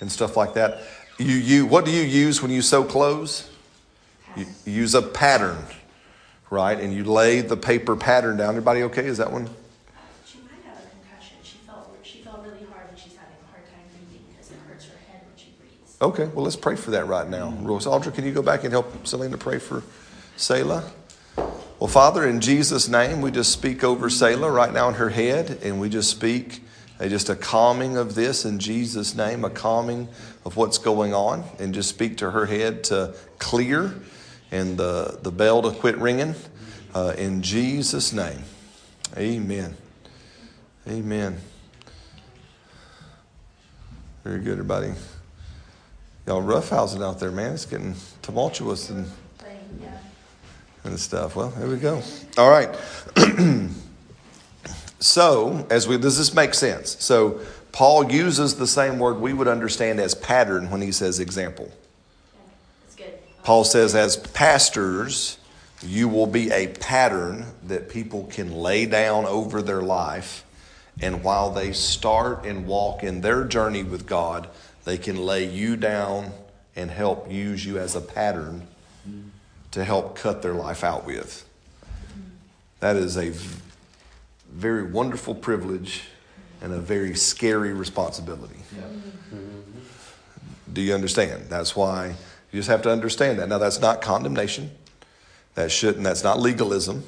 [0.00, 0.82] and stuff like that?
[1.18, 3.48] You, you, what do you use when you sew clothes?
[4.36, 5.58] You, you use a pattern,
[6.50, 6.78] right?
[6.78, 8.50] And you lay the paper pattern down.
[8.50, 9.06] Everybody okay?
[9.06, 9.48] Is that one?
[10.26, 11.36] She might have a concussion.
[11.44, 14.56] She felt she felt really hard and she's having a hard time breathing because it
[14.66, 15.96] hurts her head when she breathes.
[16.02, 17.50] Okay, well, let's pray for that right now.
[17.50, 17.66] Mm-hmm.
[17.66, 19.84] Rose Audra, can you go back and help Selena pray for
[20.36, 20.90] Selah?
[21.84, 25.58] Well, Father, in Jesus' name, we just speak over Selah right now in her head,
[25.62, 26.62] and we just speak
[26.98, 30.08] just a calming of this in Jesus' name, a calming
[30.46, 34.00] of what's going on, and just speak to her head to clear
[34.50, 36.34] and the, the bell to quit ringing
[36.94, 38.44] uh, in Jesus' name.
[39.18, 39.76] Amen.
[40.88, 41.36] Amen.
[44.22, 44.94] Very good, everybody.
[46.26, 47.52] Y'all roughhousing out there, man.
[47.52, 49.06] It's getting tumultuous and,
[50.84, 51.34] and stuff.
[51.36, 52.02] Well, there we go.
[52.38, 52.74] All right.
[55.00, 56.96] so, as we does this make sense?
[57.02, 57.40] So,
[57.72, 61.72] Paul uses the same word we would understand as pattern when he says example.
[62.96, 63.18] Good.
[63.42, 65.38] Paul says, as pastors,
[65.82, 70.44] you will be a pattern that people can lay down over their life.
[71.00, 74.48] And while they start and walk in their journey with God,
[74.84, 76.30] they can lay you down
[76.76, 78.68] and help use you as a pattern
[79.74, 81.44] to help cut their life out with.
[82.78, 83.32] That is a
[84.48, 86.02] very wonderful privilege
[86.62, 88.60] and a very scary responsibility.
[90.72, 91.46] Do you understand?
[91.48, 92.14] That's why
[92.52, 93.48] you just have to understand that.
[93.48, 94.70] Now, that's not condemnation.
[95.56, 97.02] That shouldn't, that's not legalism,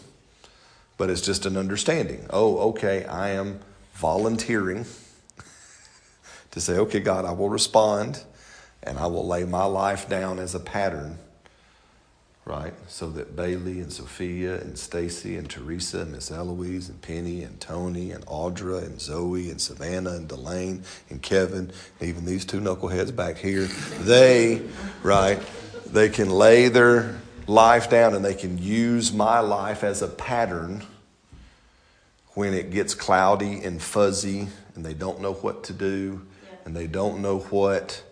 [0.99, 2.27] but it's just an understanding.
[2.31, 3.61] Oh, okay, I am
[3.95, 4.87] volunteering
[6.51, 8.25] to say, okay, God, I will respond
[8.83, 11.19] and I will lay my life down as a pattern,
[12.47, 12.73] right?
[12.87, 17.61] So that Bailey and Sophia and Stacy and Teresa and Miss Eloise and Penny and
[17.61, 22.61] Tony and Audra and Zoe and Savannah and Delane and Kevin, and even these two
[22.61, 23.65] knuckleheads back here,
[24.01, 24.63] they,
[25.03, 25.41] right,
[25.87, 27.19] they can lay their
[27.49, 30.85] life down and they can use my life as a pattern
[32.35, 36.25] when it gets cloudy and fuzzy and they don't know what to do
[36.65, 38.03] and they don't know what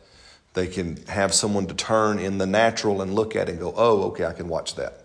[0.55, 4.05] they can have someone to turn in the natural and look at and go oh
[4.05, 5.05] okay i can watch that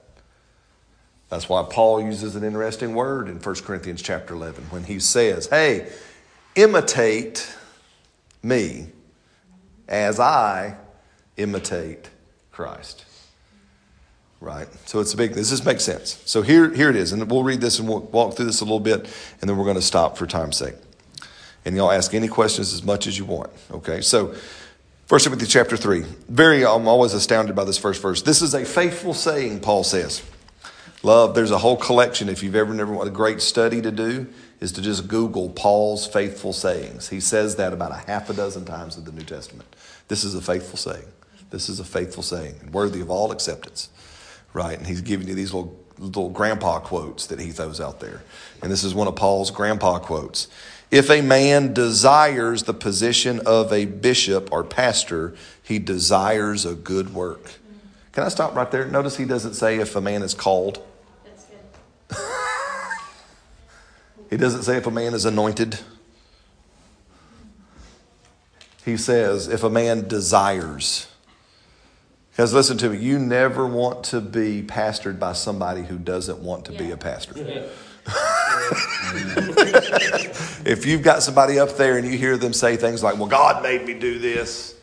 [1.29, 5.47] that's why paul uses an interesting word in 1 corinthians chapter 11 when he says
[5.47, 5.91] hey
[6.55, 7.55] imitate
[8.41, 8.87] me
[9.87, 10.75] as i
[11.37, 12.09] imitate
[12.51, 13.05] christ
[14.41, 14.67] right?
[14.87, 15.33] So it's a big.
[15.33, 16.21] Does this make sense?
[16.25, 18.63] So here, here it is, and we'll read this and we'll walk through this a
[18.63, 19.01] little bit,
[19.41, 20.75] and then we're going to stop for time's sake.
[21.65, 23.51] And y'all ask any questions as much as you want.
[23.71, 24.33] Okay, so
[25.09, 26.05] First Timothy chapter three.
[26.27, 28.21] Very, I'm always astounded by this first verse.
[28.21, 30.21] This is a faithful saying, Paul says.
[31.01, 31.33] Love.
[31.33, 32.29] There's a whole collection.
[32.29, 34.27] If you've ever never want a great study to do,
[34.59, 37.09] is to just Google Paul's faithful sayings.
[37.09, 39.75] He says that about a half a dozen times in the New Testament.
[40.09, 41.07] This is a faithful saying.
[41.49, 43.89] This is a faithful saying, worthy of all acceptance
[44.53, 44.77] right?
[44.77, 48.21] And he's giving you these little little grandpa quotes that he throws out there.
[48.61, 50.47] And this is one of Paul's grandpa quotes.
[50.91, 57.13] If a man desires the position of a bishop or pastor, he desires a good
[57.13, 57.53] work.
[58.11, 58.85] Can I stop right there?
[58.85, 60.83] Notice he doesn't say if a man is called.
[64.29, 65.79] He doesn't say if a man is anointed.
[68.85, 71.07] He says if a man desires.
[72.31, 76.65] Because listen to me, you never want to be pastored by somebody who doesn't want
[76.65, 77.69] to be a pastor.
[80.65, 83.63] if you've got somebody up there and you hear them say things like, well, God
[83.63, 84.75] made me do this,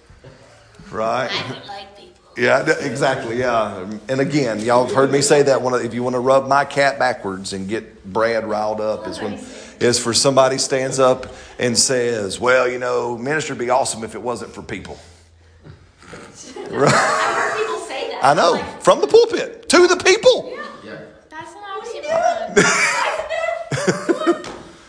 [0.91, 1.29] right?
[1.31, 2.13] I like people.
[2.37, 3.39] Yeah, exactly.
[3.39, 5.63] Yeah, and again, y'all have heard me say that.
[5.63, 9.07] One, of- if you want to rub my cat backwards and get Brad riled up,
[9.09, 9.39] is when
[9.81, 11.27] is for somebody stands up
[11.59, 14.99] and says, "Well, you know, ministry would be awesome if it wasn't for people."
[16.71, 16.91] Right?
[16.91, 18.25] Heard people say that.
[18.25, 20.53] I know Like, from the pulpit to the people.
[20.85, 20.99] Yeah,
[21.31, 22.55] That's an oxymoron.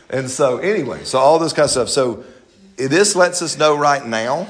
[0.10, 1.90] And so, anyway, so all this kind of stuff.
[1.90, 2.24] So,
[2.78, 4.48] this lets us know right now.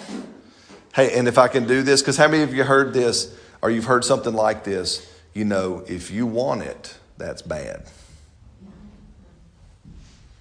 [0.94, 3.70] Hey, and if I can do this, because how many of you heard this, or
[3.70, 5.12] you've heard something like this?
[5.34, 7.84] You know, if you want it, that's bad.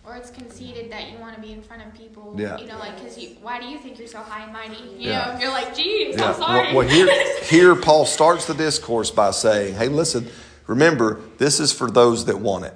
[0.06, 2.32] or it's conceited that you want to be in front of people.
[2.38, 2.56] Yeah.
[2.58, 4.76] You know, like, because why do you think you're so high and mighty?
[4.96, 5.32] You Yeah.
[5.34, 6.28] know, you're like, geez, Yeah.
[6.30, 6.66] I'm sorry.
[6.66, 7.08] Well, well, here,
[7.42, 10.28] here Paul starts the discourse by saying, "Hey, listen.
[10.68, 12.74] Remember, this is for those that want it.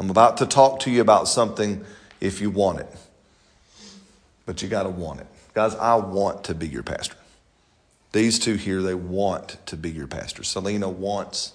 [0.00, 1.84] I'm about to talk to you about something
[2.22, 2.88] if you want it,
[4.46, 5.74] but you got to want it, guys.
[5.74, 7.16] I want to be your pastor.
[8.12, 10.42] These two here, they want to be your pastor.
[10.42, 11.52] Selena wants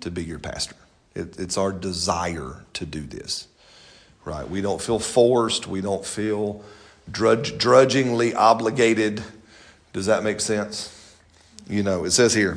[0.00, 0.74] to be your pastor.
[1.14, 3.46] It, it's our desire to do this,
[4.24, 4.48] right?
[4.48, 5.66] We don't feel forced.
[5.66, 6.64] We don't feel
[7.10, 9.22] drudge, drudgingly obligated.
[9.92, 11.14] Does that make sense?
[11.68, 12.56] You know, it says here,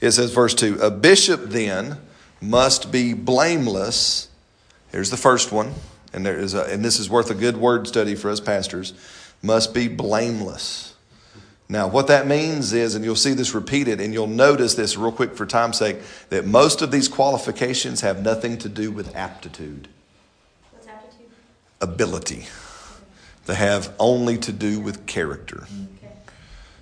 [0.00, 1.98] it says, verse 2 A bishop then
[2.40, 4.30] must be blameless.
[4.94, 5.74] Here's the first one,
[6.12, 8.94] and, there is a, and this is worth a good word study for us pastors
[9.42, 10.94] must be blameless.
[11.68, 15.10] Now, what that means is, and you'll see this repeated, and you'll notice this real
[15.10, 15.96] quick for time's sake,
[16.28, 19.88] that most of these qualifications have nothing to do with aptitude,
[20.70, 21.26] What's aptitude?
[21.80, 22.46] ability.
[23.46, 25.64] They have only to do with character.
[25.64, 26.12] Okay.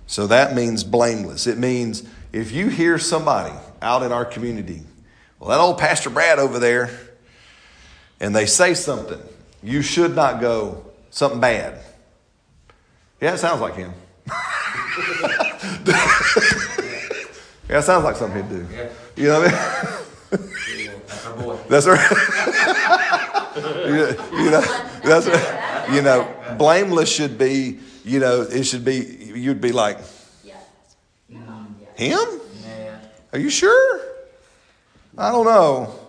[0.06, 1.46] So that means blameless.
[1.46, 4.82] It means if you hear somebody out in our community,
[5.40, 6.90] well, that old Pastor Brad over there,
[8.22, 9.20] and they say something,
[9.62, 11.80] you should not go something bad.
[13.20, 13.92] Yeah, it sounds like him.
[17.68, 18.66] yeah, it sounds like something he'd do.
[19.16, 20.36] You know what I
[20.76, 20.90] mean?
[21.06, 21.58] That's our boy.
[21.68, 22.10] That's right.
[23.86, 24.60] you, you know,
[25.04, 25.88] that's right.
[25.92, 29.98] You know, blameless should be, you know, it should be, you'd be like,
[30.44, 30.54] Yeah.
[31.96, 32.40] him?
[33.32, 34.00] Are you sure?
[35.18, 36.01] I don't know.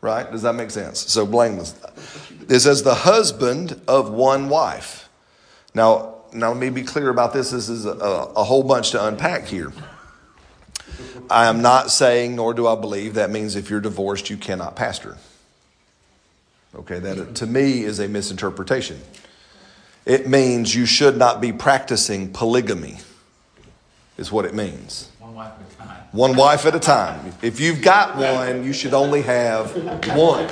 [0.00, 0.30] Right?
[0.30, 1.00] Does that make sense?
[1.00, 1.74] So blameless.
[2.48, 5.08] It says the husband of one wife.
[5.74, 7.50] Now, now let me be clear about this.
[7.50, 9.72] This is a, a whole bunch to unpack here.
[11.30, 14.76] I am not saying, nor do I believe, that means if you're divorced, you cannot
[14.76, 15.18] pastor.
[16.74, 19.00] Okay, that to me is a misinterpretation.
[20.06, 22.98] It means you should not be practicing polygamy,
[24.16, 25.10] is what it means.
[26.12, 27.32] One wife at a time.
[27.42, 29.74] If you've got one, you should only have
[30.16, 30.46] one.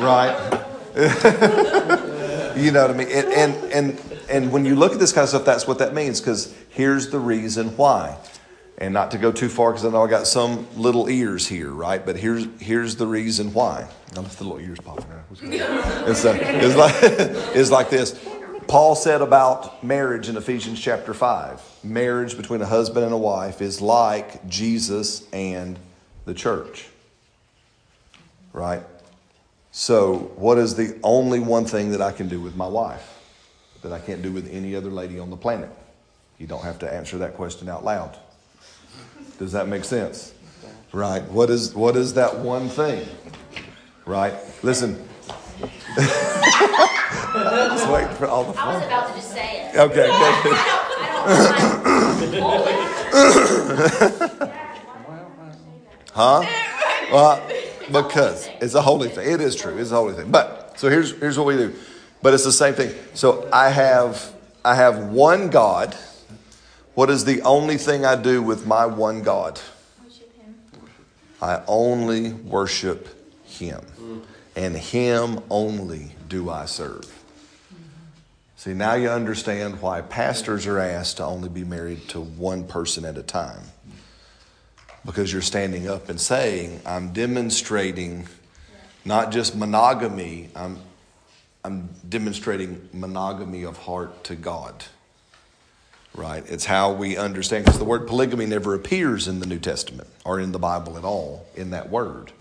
[0.00, 0.60] Right?
[2.56, 3.08] You know what I mean?
[3.08, 5.92] And, and, and, and when you look at this kind of stuff, that's what that
[5.92, 8.16] means, because here's the reason why.
[8.78, 11.70] And not to go too far, because I know I got some little ears here,
[11.70, 12.04] right?
[12.04, 13.88] But here's, here's the reason why.
[14.14, 15.24] Now, if the little ears popping out.
[15.32, 16.92] It's, it's, like,
[17.56, 18.18] it's like this.
[18.68, 23.60] Paul said about marriage in Ephesians chapter 5 marriage between a husband and a wife
[23.60, 25.78] is like Jesus and
[26.24, 26.88] the church.
[28.52, 28.82] Right?
[29.72, 33.10] So, what is the only one thing that I can do with my wife
[33.82, 35.70] that I can't do with any other lady on the planet?
[36.38, 38.16] You don't have to answer that question out loud.
[39.38, 40.32] Does that make sense?
[40.92, 41.22] Right.
[41.24, 43.06] What is what is that one thing?
[44.06, 44.34] Right?
[44.62, 45.08] Listen.
[47.50, 49.76] just waiting for all the I was about to just say it.
[49.76, 50.10] Okay, okay.
[50.10, 50.18] I
[51.74, 51.86] don't,
[53.46, 54.50] I don't mind.
[56.14, 56.44] Huh?
[57.10, 57.42] Well,
[57.90, 59.28] because it's a holy thing.
[59.28, 59.76] It is true.
[59.76, 60.30] It's a holy thing.
[60.30, 61.74] But so here's here's what we do.
[62.22, 62.94] But it's the same thing.
[63.14, 64.32] So I have
[64.64, 65.96] I have one God.
[66.94, 69.60] What is the only thing I do with my one God?
[70.04, 70.54] Worship him.
[71.42, 73.08] I only worship
[73.44, 73.84] him.
[74.54, 77.23] And him only do I serve.
[78.56, 83.04] See, now you understand why pastors are asked to only be married to one person
[83.04, 83.62] at a time.
[85.04, 88.26] Because you're standing up and saying, I'm demonstrating
[89.04, 90.78] not just monogamy, I'm,
[91.62, 94.84] I'm demonstrating monogamy of heart to God.
[96.14, 96.44] Right?
[96.48, 100.38] It's how we understand, because the word polygamy never appears in the New Testament or
[100.38, 102.32] in the Bible at all in that word.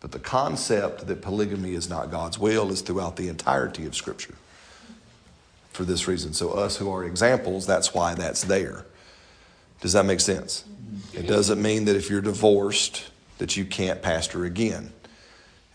[0.00, 4.36] But the concept that polygamy is not God's will is throughout the entirety of Scripture
[5.78, 6.32] for this reason.
[6.32, 8.84] So, us who are examples, that's why that's there.
[9.80, 10.64] Does that make sense?
[11.14, 13.08] It doesn't mean that if you're divorced
[13.38, 14.92] that you can't pastor again.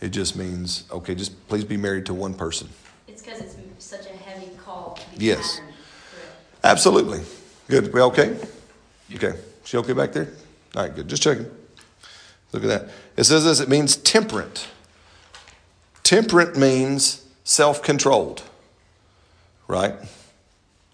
[0.02, 2.68] It just means, okay, just please be married to one person.
[3.08, 5.00] It's because it's such a heavy call.
[5.16, 5.62] Yes.
[6.66, 7.22] Absolutely.
[7.70, 7.94] Good.
[7.94, 8.38] We okay?
[9.16, 9.40] Okay.
[9.64, 10.28] She okay back there?
[10.76, 11.08] All right, good.
[11.08, 11.50] Just checking.
[12.52, 12.90] Look at that.
[13.16, 14.68] It says this it means temperate.
[16.04, 18.44] Temperate means self controlled,
[19.68, 19.94] right?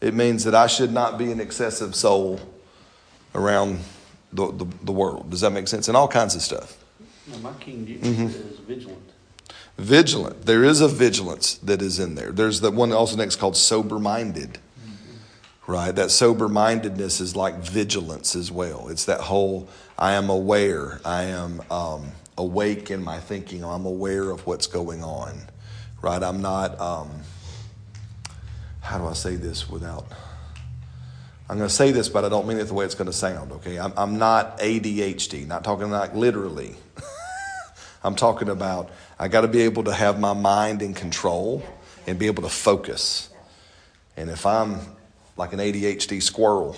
[0.02, 2.40] It means that I should not be an excessive soul
[3.36, 3.80] around
[4.32, 5.30] the, the, the world.
[5.30, 5.88] Does that make sense?
[5.88, 6.78] And all kinds of stuff.
[7.28, 8.28] Now, my King James Mm-hmm.
[8.28, 9.04] says vigilant.
[9.78, 10.46] Vigilant.
[10.46, 12.32] There is a vigilance that is in there.
[12.32, 14.58] There's the one also next called sober minded.
[15.68, 15.92] Right?
[15.92, 18.88] That sober mindedness is like vigilance as well.
[18.90, 24.32] It's that whole I am aware, I am um, awake in my thinking, I'm aware
[24.32, 25.44] of what's going on.
[26.02, 26.24] Right?
[26.24, 27.10] I'm not, um,
[28.82, 30.06] how do I say this without.
[31.50, 33.14] I'm going to say this, but I don't mean it the way it's going to
[33.14, 33.80] sound, okay?
[33.80, 36.76] I'm, I'm not ADHD, not talking like literally.
[38.04, 41.64] I'm talking about I got to be able to have my mind in control
[42.06, 43.30] and be able to focus.
[44.16, 44.80] And if I'm
[45.38, 46.78] like an ADHD squirrel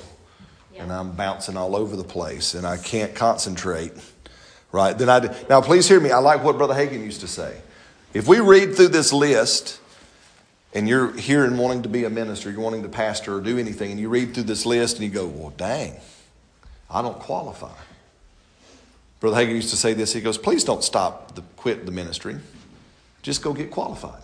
[0.77, 3.91] and I'm bouncing all over the place and I can't concentrate,
[4.71, 4.97] right?
[4.97, 5.29] Then I do.
[5.49, 6.11] now please hear me.
[6.11, 7.59] I like what Brother Hagin used to say.
[8.13, 9.80] If we read through this list
[10.73, 13.57] and you're here and wanting to be a minister, you're wanting to pastor or do
[13.57, 15.99] anything, and you read through this list and you go, well, dang,
[16.89, 17.75] I don't qualify.
[19.19, 20.13] Brother Hagin used to say this.
[20.13, 22.37] He goes, please don't stop the quit the ministry.
[23.21, 24.21] Just go get qualified.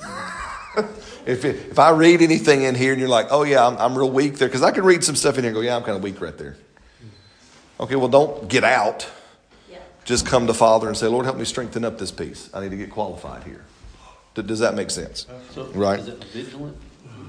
[1.26, 3.96] if, it, if I read anything in here and you're like, oh yeah, I'm, I'm
[3.96, 5.82] real weak there, because I can read some stuff in here and go, yeah, I'm
[5.82, 6.56] kind of weak right there.
[7.80, 9.08] Okay, well, don't get out.
[9.70, 9.78] Yeah.
[10.04, 12.50] Just come to Father and say, Lord, help me strengthen up this piece.
[12.52, 13.64] I need to get qualified here.
[14.46, 15.26] Does that make sense?
[15.28, 16.00] Uh, so Right.
[16.00, 16.76] is it vigilant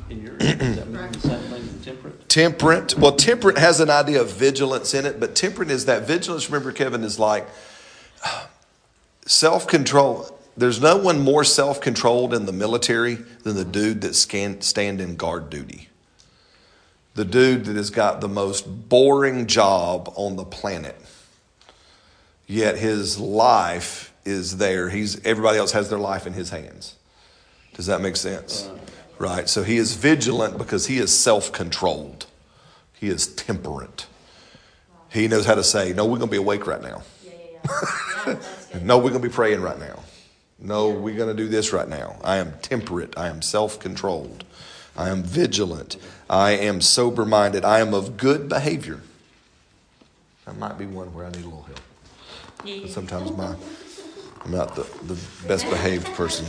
[0.10, 2.30] in your, does that mean the same thing as temperate?
[2.30, 2.98] Temperate.
[2.98, 6.72] Well, temperate has an idea of vigilance in it, but temperate is that vigilance, remember,
[6.72, 7.48] Kevin, is like
[8.26, 8.46] uh,
[9.26, 10.36] self control.
[10.58, 15.00] There's no one more self controlled in the military than the dude that scan, stand
[15.00, 15.90] in guard duty.
[17.16, 20.96] The dude that has got the most boring job on the planet.
[22.48, 24.90] Yet his life is there.
[24.90, 26.96] He's everybody else has their life in his hands.
[27.80, 28.70] Does that make sense?
[29.20, 29.48] Right.
[29.48, 32.26] So he is vigilant because he is self controlled.
[32.92, 34.06] He is temperate.
[35.10, 37.04] He knows how to say, no, we're going to be awake right now.
[38.84, 40.04] No, we're going to be praying right now.
[40.60, 42.18] No, we're going to do this right now.
[42.22, 43.18] I am temperate.
[43.18, 44.44] I am self controlled.
[44.98, 45.96] I am vigilant.
[46.30, 47.64] I am sober minded.
[47.64, 49.00] I am of good behavior.
[50.46, 52.90] That might be one where I need a little help.
[52.90, 53.56] Sometimes my,
[54.46, 56.46] I'm not the, the best behaved person.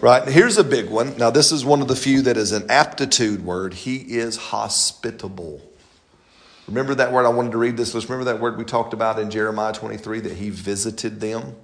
[0.00, 1.16] Right, here's a big one.
[1.16, 3.74] Now, this is one of the few that is an aptitude word.
[3.74, 5.60] He is hospitable.
[6.66, 7.26] Remember that word?
[7.26, 7.94] I wanted to read this.
[7.94, 11.54] Let's remember that word we talked about in Jeremiah 23 that he visited them.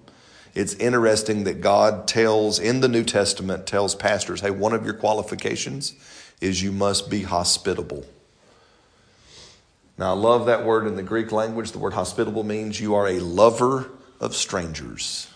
[0.55, 4.95] It's interesting that God tells in the New Testament tells pastors, "Hey, one of your
[4.95, 5.95] qualifications
[6.41, 8.05] is you must be hospitable."
[9.97, 11.73] Now, I love that word in the Greek language.
[11.73, 13.91] The word hospitable means you are a lover
[14.21, 15.29] of strangers.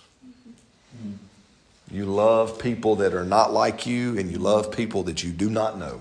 [1.93, 5.51] You love people that are not like you, and you love people that you do
[5.51, 6.01] not know.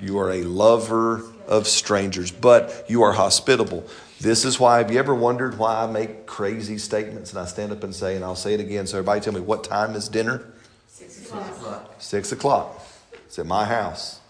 [0.00, 3.86] You are a lover of strangers, but you are hospitable.
[4.20, 7.72] This is why, have you ever wondered why I make crazy statements and I stand
[7.72, 10.08] up and say, and I'll say it again, so everybody tell me, what time is
[10.08, 10.44] dinner?
[10.86, 11.94] Six o'clock.
[11.98, 12.86] Six o'clock.
[13.26, 14.20] It's at my house.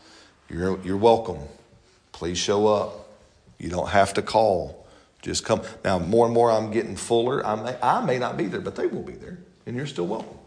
[0.48, 1.38] You're, you're welcome.
[2.12, 3.08] Please show up.
[3.58, 4.86] You don't have to call.
[5.22, 5.62] Just come.
[5.84, 7.44] Now, more and more I'm getting fuller.
[7.46, 10.06] I may, I may not be there, but they will be there, and you're still
[10.06, 10.38] welcome.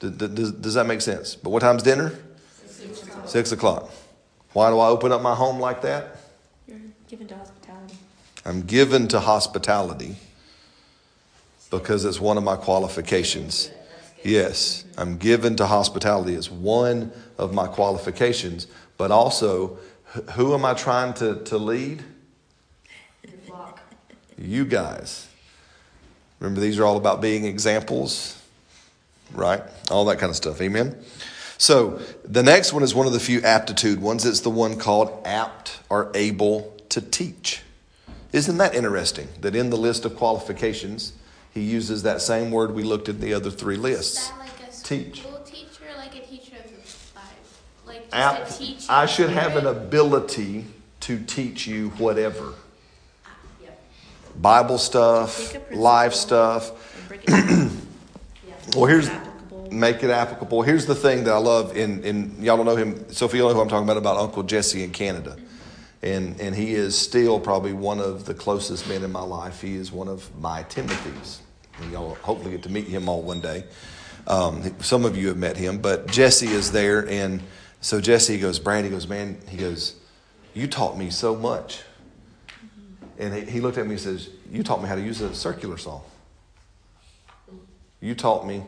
[0.00, 1.34] Does, that make sense?
[1.34, 2.12] But what time's dinner?
[3.26, 3.90] Six o'clock.
[4.52, 6.20] Why do I open up my home like that?
[6.66, 6.78] You're
[7.08, 7.94] given to hospitality.
[8.44, 10.16] I'm given to hospitality
[11.70, 13.70] because it's one of my qualifications.
[14.24, 16.34] Yes, I'm given to hospitality.
[16.34, 19.78] It's one of my qualifications, but also,
[20.32, 22.02] who am I trying to, to lead?
[24.36, 25.27] You guys.
[26.40, 28.40] Remember, these are all about being examples,
[29.32, 29.62] right?
[29.90, 30.60] All that kind of stuff.
[30.60, 30.96] Amen?
[31.58, 34.24] So, the next one is one of the few aptitude ones.
[34.24, 37.62] It's the one called apt or able to teach.
[38.32, 41.14] Isn't that interesting that in the list of qualifications,
[41.52, 44.28] he uses that same word we looked at the other three Is lists?
[44.28, 45.22] that like a Teach.
[45.46, 46.78] teacher, like a teacher of the
[47.14, 47.26] Bible?
[47.86, 48.60] Like Apt?
[48.88, 50.66] I should have an ability
[51.00, 52.54] to teach you whatever.
[54.40, 56.70] Bible stuff, life stuff.
[56.96, 57.70] And break it down.
[58.76, 59.08] Well, here's
[59.70, 60.60] make it applicable.
[60.60, 63.54] Here's the thing that I love in, in y'all don't know him, Sophia, you know
[63.54, 65.38] who I'm talking about about Uncle Jesse in Canada.
[66.02, 69.62] And and he is still probably one of the closest men in my life.
[69.62, 71.40] He is one of my Timothy's.
[71.80, 73.64] And y'all hopefully get to meet him all one day.
[74.26, 77.42] Um, some of you have met him, but Jesse is there, and
[77.80, 79.94] so Jesse goes, Brad, he goes, man, he goes,
[80.52, 81.80] you taught me so much.
[83.18, 85.76] And he, looked at me and says, you taught me how to use a circular
[85.76, 86.00] saw.
[88.00, 88.62] You taught me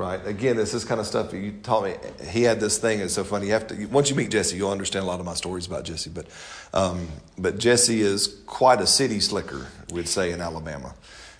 [0.00, 0.26] Right.
[0.26, 1.94] Again, it's this kind of stuff that you taught me.
[2.30, 3.00] He had this thing.
[3.00, 3.48] It's so funny.
[3.48, 5.84] You have to once you meet Jesse, you'll understand a lot of my stories about
[5.84, 6.08] Jesse.
[6.08, 6.26] But,
[6.72, 7.06] um,
[7.36, 10.94] but Jesse is quite a city slicker, we'd say in Alabama.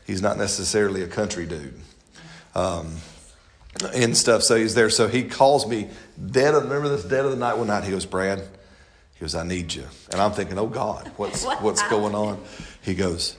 [0.06, 1.80] He's not necessarily a country dude,
[2.54, 2.96] um,
[3.94, 4.42] and stuff.
[4.42, 4.90] So he's there.
[4.90, 5.88] So he calls me
[6.30, 6.54] dead.
[6.54, 7.84] Of, remember this dead of the night one night.
[7.84, 8.46] He goes, Brad.
[9.20, 9.84] He goes, I need you.
[10.12, 12.00] And I'm thinking, oh God, what's What what's happened?
[12.00, 12.42] going on?
[12.80, 13.36] He goes,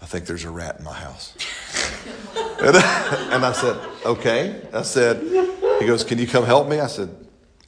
[0.00, 1.36] I think there's a rat in my house.
[2.58, 4.62] And, and I said, okay.
[4.72, 5.22] I said,
[5.78, 6.80] he goes, can you come help me?
[6.80, 7.14] I said,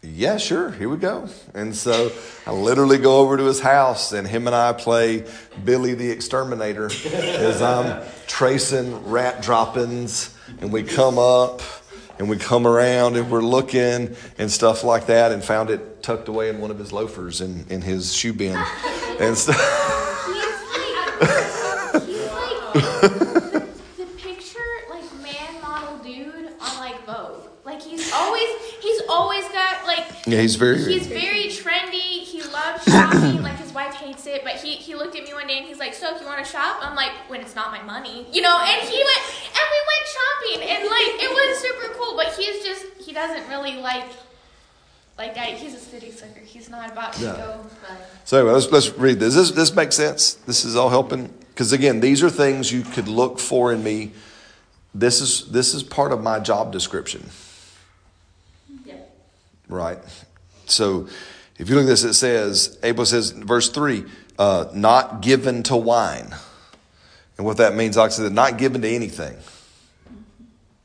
[0.02, 0.70] yeah, sure.
[0.70, 1.28] Here we go.
[1.52, 2.11] And so
[2.46, 5.26] I literally go over to his house, and him and I play
[5.62, 11.61] Billy the Exterminator as I'm tracing rat droppings, and we come up
[12.18, 16.28] and we come around and we're looking and stuff like that, and found it tucked
[16.28, 18.56] away in one of his loafers in, in his shoe bin
[19.20, 19.56] and stuff.
[20.26, 24.58] He's like, he's like the, the picture,
[24.90, 27.44] like man model dude on like Vogue.
[27.64, 28.48] Like he's always,
[28.80, 30.04] he's always got like.
[30.26, 30.84] Yeah, he's very.
[30.84, 32.22] He's very trendy.
[32.24, 33.42] He loves shopping.
[33.42, 35.78] like his wife hates it, but he he looked at me one day and he's
[35.78, 38.42] like, "So, if you want to shop?" I'm like, "When it's not my money, you
[38.42, 39.20] know." And he went
[40.14, 42.17] shopping and like it was super cool.
[42.17, 44.05] But he's just he doesn't really like.
[45.17, 46.39] Like I, he's a city slicker.
[46.39, 47.35] He's not about to No.
[47.37, 47.67] go.
[48.25, 49.35] So anyway, let's, let's read this.
[49.35, 50.35] This this makes sense.
[50.35, 54.13] This is all helping because again, these are things you could look for in me.
[54.95, 57.29] This is this is part of my job description,
[58.85, 59.11] Yep.
[59.68, 59.99] right?
[60.67, 61.09] So
[61.59, 64.05] if you look at this, it says Abel says verse three,
[64.39, 66.33] uh, not given to wine,
[67.37, 69.37] and what that means, like I said, not given to anything,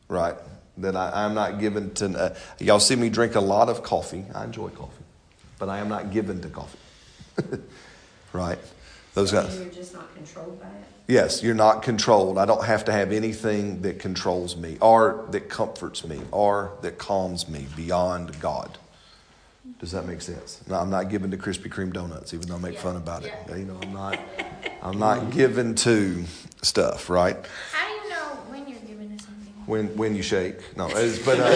[0.08, 0.36] right?
[0.78, 2.08] That I, I'm not given to.
[2.08, 4.26] Uh, y'all see me drink a lot of coffee.
[4.34, 5.04] I enjoy coffee,
[5.60, 6.80] but I am not given to coffee.
[8.34, 8.60] right?
[9.14, 9.60] Those guys.
[9.60, 10.74] You're just not controlled by it?
[11.08, 12.38] Yes, you're not controlled.
[12.38, 16.98] I don't have to have anything that controls me or that comforts me or that
[16.98, 18.78] calms me beyond God.
[19.80, 20.62] Does that make sense?
[20.68, 23.26] No, I'm not given to Krispy Kreme donuts, even though I make Yeah, fun about
[23.26, 23.34] it.
[23.50, 23.56] yeah.
[23.58, 24.20] You know, I'm not.
[24.82, 26.24] I'm not given to
[26.62, 27.38] stuff, right?
[27.72, 29.53] How do you know when you're given to something?
[29.66, 31.48] When when you shake, no, it's, but uh,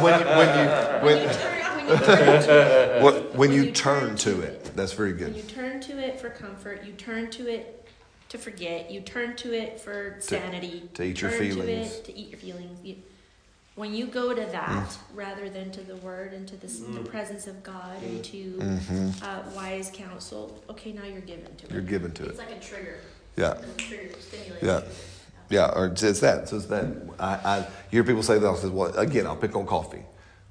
[0.00, 0.66] when you, when you
[1.02, 4.76] When when you turn, when you turn to it, when, when you turn to it,
[4.76, 5.28] that's very good.
[5.28, 7.88] when you turn to it for comfort, you turn to it
[8.28, 11.90] to forget, you turn to it for sanity, to eat your turn feelings.
[11.92, 12.78] To, it to eat your feelings.
[12.82, 12.96] You,
[13.76, 17.00] when you go to that rather than to the Word and to the, s the
[17.00, 21.72] presence of God and to hmm uh, wise counsel, okay, now you're given to it.
[21.72, 22.42] You're given to It's it.
[22.42, 22.98] It's like a trigger.
[23.36, 23.54] Yeah.
[23.54, 24.68] For stimulating.
[24.68, 24.80] Yeah.
[25.48, 26.48] Yeah, or it's, that.
[26.48, 26.86] So it's that.
[27.20, 28.48] I, I hear people say that.
[28.48, 30.02] I says, well, again, I'll pick on coffee.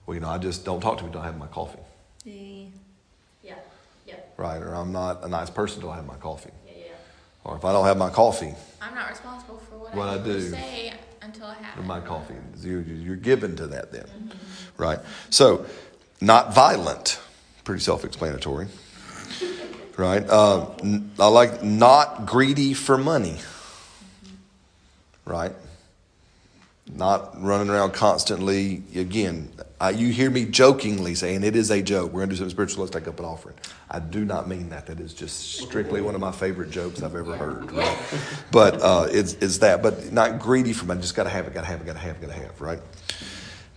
[0.06, 1.80] Well, you know, I just don't talk to me until I have my coffee,
[2.24, 3.56] Yeah,
[4.08, 4.62] yeah, right?
[4.62, 6.52] Or I'm not a nice person until I have my coffee.
[6.68, 6.92] yeah, yeah.
[7.44, 10.18] Or if I don't have my coffee, I'm not responsible for what, What I I,
[10.20, 10.42] do.
[10.52, 10.94] say
[11.24, 14.06] until I have my coffee, you, you're given to that then,
[14.78, 15.00] right?
[15.32, 15.66] So,
[16.22, 17.20] not violent,
[17.64, 18.68] pretty self-explanatory,
[19.98, 20.24] right?
[20.30, 23.38] Uh, n- I like not greedy for money,
[25.26, 25.52] right?
[26.94, 28.84] Not running around constantly.
[28.96, 32.14] Again, I, you hear me jokingly saying it is a joke.
[32.14, 32.84] We're going to do something spiritual.
[32.84, 33.56] Let's take up an offering.
[33.90, 34.86] I do not mean that.
[34.86, 37.72] That is just strictly one of my favorite jokes I've ever heard.
[37.72, 37.98] Right?
[38.52, 39.82] But uh, it's, it's that.
[39.82, 41.02] But not greedy for money.
[41.02, 41.56] Just got to have it.
[41.56, 41.88] Got to have it.
[41.88, 42.22] Got to have.
[42.22, 42.62] Got to have.
[42.62, 42.80] Right.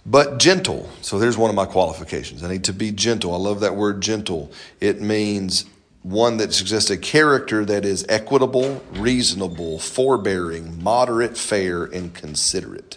[0.05, 0.89] But gentle.
[1.01, 2.45] So there's one of my qualifications.
[2.45, 3.35] I need to be gentle.
[3.35, 4.53] I love that word gentle.
[4.81, 5.65] It means
[6.09, 12.97] one that suggests a character that is equitable, reasonable, forbearing, moderate, fair, and considerate.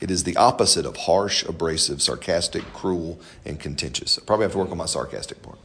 [0.00, 4.18] It is the opposite of harsh, abrasive, sarcastic, cruel, and contentious.
[4.18, 5.58] I probably have to work on my sarcastic part.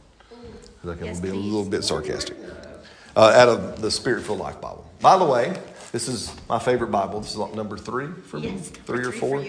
[0.84, 2.36] I I Yes, be a little bit sarcastic.
[3.16, 4.88] Uh, out of the Spirit Filled Life Bible.
[5.00, 5.56] By the way,
[5.92, 7.20] this is my favorite Bible.
[7.20, 9.44] This is like number three for me, three or three four.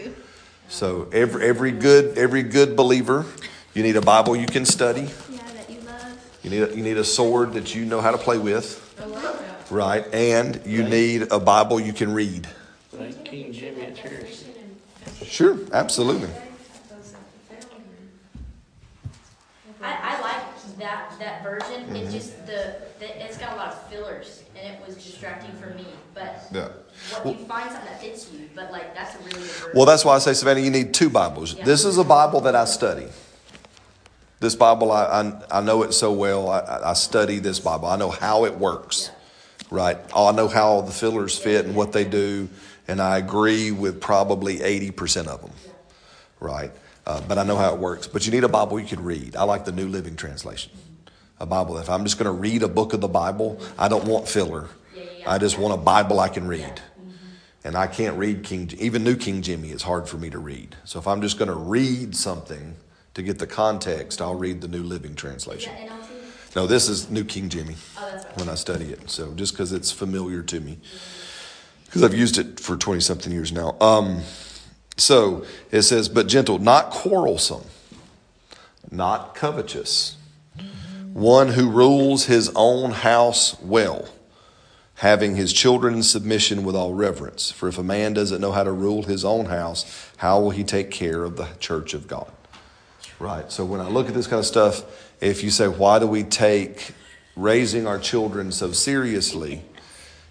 [0.68, 3.26] So every every good every good believer,
[3.74, 5.10] you need a Bible you can study.
[5.30, 6.35] Yeah, that you love.
[6.46, 9.06] You need a, you need a sword that you know how to play with, I
[9.06, 9.72] like that.
[9.72, 10.14] right?
[10.14, 12.48] And you need a Bible you can read.
[13.24, 14.44] King Jimmy at church.
[15.24, 16.30] Sure, absolutely.
[19.82, 22.12] I, I like that, that version, it mm-hmm.
[22.12, 25.88] just, the, the, it's got a lot of fillers, and it was distracting for me,
[26.14, 26.68] but Yeah.
[27.24, 29.50] what, you find something that fits you, but like, that's a really.
[29.74, 31.56] Well, that's why I say, Savannah, you need two Bibles.
[31.56, 33.08] This is a Bible that I study.
[34.46, 36.52] This Bible, I, I, I know it so well.
[36.52, 37.88] I- I, study this Bible.
[37.88, 39.10] I know how it works,
[39.72, 39.98] right?
[40.14, 42.48] Oh, I know how the fillers fit and what they do,
[42.88, 45.50] and I agree with probably 80% of them,
[46.40, 46.72] right?
[47.08, 48.06] Uh, but I know how it works.
[48.06, 49.36] But you need a Bible you can read.
[49.36, 50.72] I like the New Living Translation.
[51.40, 51.80] A Bible.
[51.80, 54.70] If I'm just going to read a book of the Bible, I don't want filler.
[55.26, 56.84] I just want a Bible I can read.
[57.64, 60.76] And I can't read King, even New King Jimmy is hard for me to read.
[60.84, 62.76] So if I'm just going to read something
[63.16, 65.74] to get the context, I'll read the New Living Translation.
[66.56, 68.38] No, this is New King Jimmy Oh, right.
[68.38, 69.10] when I study it.
[69.10, 70.78] So just because it's familiar to me,
[71.86, 73.76] because I've used it for 20 something years now.
[73.82, 74.22] Um,
[74.98, 77.66] so it says, but gentle, not quarrelsome,
[78.92, 80.18] not covetous,
[81.14, 84.08] one who rules his own house well,
[84.96, 87.52] having his children in submission with all reverence.
[87.52, 90.64] For if a man doesn't know how to rule his own house, how will he
[90.66, 92.32] take care of the church of God?
[93.20, 93.52] Right.
[93.52, 94.84] So when I look at this kind of stuff,
[95.22, 96.92] if you say, why do we take
[97.36, 99.62] raising our children so seriously?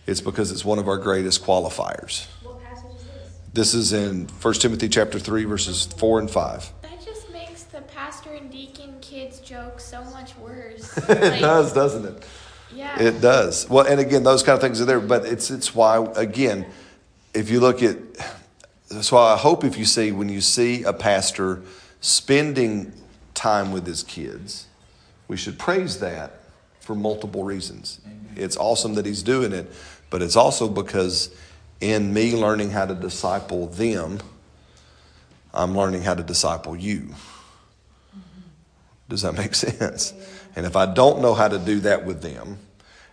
[0.07, 2.27] It's because it's one of our greatest qualifiers.
[2.43, 3.41] What passage is this?
[3.55, 6.73] This is in 1 Timothy chapter 3 verses 4 and 5.
[6.83, 10.97] That just makes the pastor and deacon kids joke so much worse.
[10.99, 12.27] it Like, does, doesn't it?
[12.75, 13.01] Yeah.
[13.01, 13.69] It does.
[13.71, 16.67] Well, and again, those kind of things are there, but it's it's why again,
[17.33, 17.97] if you look at
[18.91, 21.63] that's why I hope if you see when you see a pastor
[22.05, 22.93] spending
[23.33, 24.67] time with his kids,
[25.27, 26.33] we should praise that
[26.81, 27.99] for multiple reasons.
[28.37, 29.73] It's awesome that he's doing it,
[30.11, 31.35] but it's also because
[31.81, 34.21] in me learning how to disciple them,
[35.55, 37.15] I'm learning how to disciple you.
[39.09, 40.13] Does that make sense?
[40.55, 42.59] And if I don't know how to do that with them,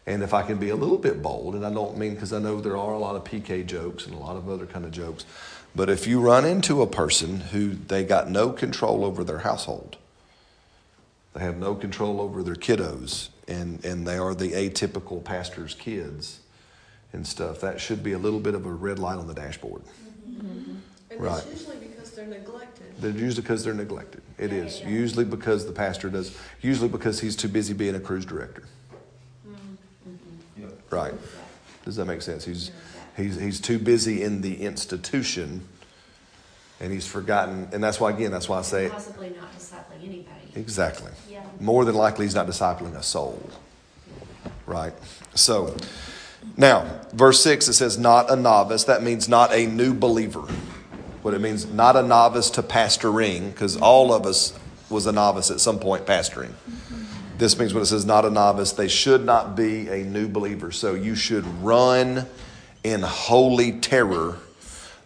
[0.05, 2.39] and if I can be a little bit bold, and I don't mean because I
[2.39, 4.91] know there are a lot of PK jokes and a lot of other kind of
[4.91, 5.25] jokes,
[5.75, 9.97] but if you run into a person who they got no control over their household,
[11.33, 16.41] they have no control over their kiddos, and, and they are the atypical pastor's kids
[17.13, 19.81] and stuff, that should be a little bit of a red light on the dashboard.
[20.29, 20.75] Mm-hmm.
[21.09, 21.43] And Right.
[21.45, 22.85] it's usually because they're neglected.
[22.99, 24.21] They're usually because they're neglected.
[24.37, 26.37] It is usually because the pastor does.
[26.61, 28.63] Usually because he's too busy being a cruise director.
[29.47, 30.65] Mm-hmm.
[30.65, 30.95] Mm-hmm.
[30.95, 31.13] Right?
[31.83, 32.45] Does that make sense?
[32.45, 32.71] He's
[33.17, 35.67] he's he's too busy in the institution,
[36.79, 37.69] and he's forgotten.
[37.71, 40.51] And that's why again, that's why I say Possibly not discipling anybody.
[40.55, 41.11] exactly.
[41.29, 41.43] Yeah.
[41.59, 43.41] More than likely, he's not discipling a soul.
[44.65, 44.93] Right?
[45.35, 45.75] So,
[46.57, 48.85] now, verse 6, it says, not a novice.
[48.85, 50.41] That means not a new believer.
[51.21, 54.57] What it means, not a novice to pastoring, because all of us
[54.89, 56.51] was a novice at some point pastoring.
[57.37, 60.71] This means when it says not a novice, they should not be a new believer.
[60.71, 62.27] So you should run
[62.83, 64.37] in holy terror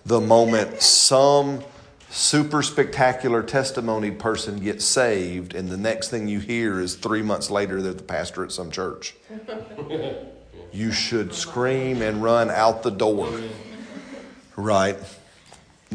[0.06, 1.64] the moment some
[2.10, 7.52] super spectacular testimony person gets saved, and the next thing you hear is three months
[7.52, 9.16] later they're the pastor at some church.
[10.72, 13.30] you should scream and run out the door.
[14.56, 14.98] Right?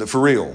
[0.06, 0.54] For real.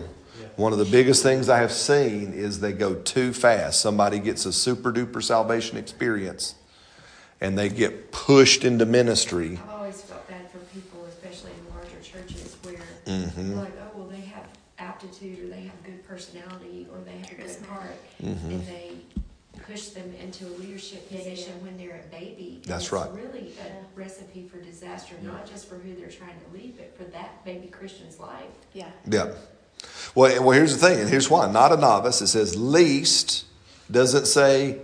[0.55, 3.81] One of the biggest things I have seen is they go too fast.
[3.81, 6.55] Somebody gets a super duper salvation experience
[7.41, 9.59] and they get pushed into ministry.
[9.63, 11.99] I've always felt bad for people, especially in larger
[13.05, 13.55] churches, where Mhm.
[13.61, 14.45] like, oh, well, they have
[14.77, 18.49] aptitude, or they have good personality, or they have a good heart, Mhm.
[18.49, 18.91] and they
[19.65, 21.63] push them into a leadership Yeah, yeah, position yeah.
[21.65, 22.61] when they're a baby.
[22.65, 23.09] That's it's right.
[23.13, 27.05] really a recipe for disaster, not just for who they're trying to lead, but for
[27.11, 28.51] that baby Christian's life.
[28.73, 28.89] Yeah.
[29.09, 29.31] Yeah.
[30.13, 31.49] Well, well, here's the thing, and here's why.
[31.51, 32.21] Not a novice.
[32.21, 33.45] It says least.
[33.89, 34.79] Doesn't say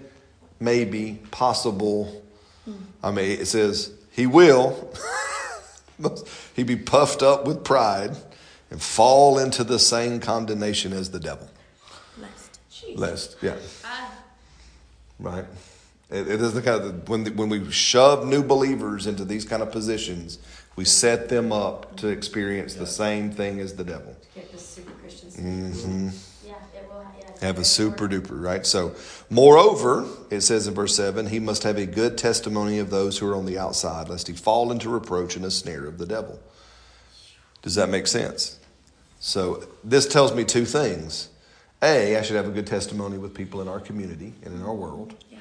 [0.60, 2.22] maybe, possible.
[3.04, 4.94] I mean, it says he will.
[6.56, 8.16] he be puffed up with pride
[8.70, 11.50] and fall into the same condemnation as the devil.
[12.18, 12.60] Lest.
[12.96, 13.56] Lest, yeah.
[13.86, 14.12] Ah,
[15.20, 15.46] Right.
[16.10, 19.46] It, it is the kind of when the, when we shove new believers into these
[19.46, 20.40] kind of positions,
[20.76, 24.16] we set them up to experience the same thing as the devil.
[24.36, 25.36] Get the super Christians.
[25.36, 26.10] hmm
[26.46, 27.02] Yeah, it will.
[27.20, 28.66] Yeah, it's Have a super duper, right?
[28.68, 28.94] So,
[29.32, 33.28] moreover, it says in verse 7, he must have a good testimony of those who
[33.28, 36.40] are on the outside, lest he fall into reproach and a snare of the devil.
[37.64, 38.60] Does that make sense?
[39.20, 41.30] So, this tells me two things.
[41.82, 44.74] A, I should have a good testimony with people in our community and in our
[44.76, 45.16] world.
[45.32, 45.40] Yeah.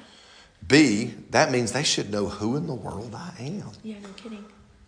[0.67, 3.69] B, that means they should know who in the world I am.
[3.83, 4.43] Yeah, no kidding.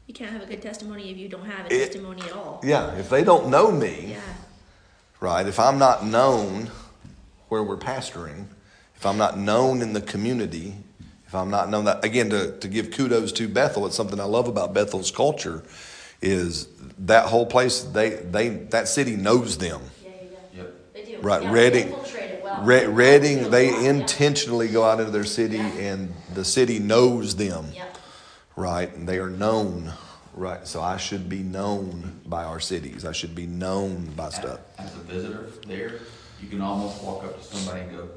[0.07, 2.59] You can't have a good testimony if you don't have a It- testimony at all.
[2.63, 4.21] Yeah, if they don't know me, Yeah.
[5.19, 5.45] right?
[5.45, 6.71] If I'm not known
[7.53, 8.47] where we're pastoring,
[8.95, 10.73] if I'm not known in the community,
[11.27, 14.23] if I'm not known that again to, to give kudos to Bethel, it's something I
[14.23, 15.63] love about Bethel's culture
[16.19, 16.67] is
[16.99, 19.81] that whole place they they that city knows them.
[20.03, 20.15] Yeah, yeah,
[20.55, 20.61] yeah.
[20.63, 20.73] Yep.
[20.95, 21.19] They do.
[21.21, 22.63] Right, yeah, Reading- They well.
[22.63, 23.89] Re- Reading, they Yeah.
[23.91, 27.85] intentionally go out into their city and the city knows them, Yeah.
[28.55, 28.91] right?
[28.95, 29.93] And they are known,
[30.33, 30.65] right?
[30.67, 33.05] So I should be known by our cities.
[33.05, 34.59] I should be known by stuff.
[34.79, 35.99] As a visitor there,
[36.43, 38.09] you can almost walk up to somebody and go,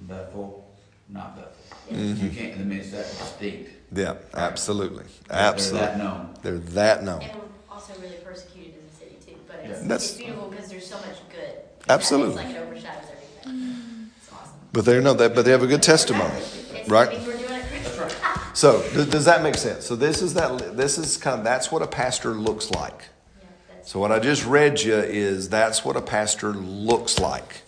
[0.00, 0.68] Bethel,
[1.08, 1.52] not Bethel.
[1.90, 2.24] Mm-hmm.
[2.24, 3.70] You can't, I mean, it's that distinct.
[3.94, 5.04] Yeah, absolutely.
[5.30, 5.86] Absolutely.
[5.86, 6.34] They're that known.
[6.42, 7.22] They're that known.
[7.22, 9.70] And we're also really persecuted in the city too, but Yeah.
[9.70, 11.54] it's, That's- it's beautiful because there's so much good.
[11.88, 12.42] Absolutely.
[12.42, 13.04] It's like it overshadows
[13.44, 14.10] everything.
[14.18, 14.52] It's awesome.
[14.72, 17.10] But they know that, but they have a good testimony, It's, right?
[17.10, 17.64] Mean, we're doing it.
[17.84, 18.16] That's right.
[18.54, 19.86] So does, does that make sense?
[19.86, 20.76] So this is that.
[20.76, 23.08] This is kind of that's what a pastor looks like.
[23.40, 27.61] Yeah, that's, So what I just read you is that's what a pastor looks like.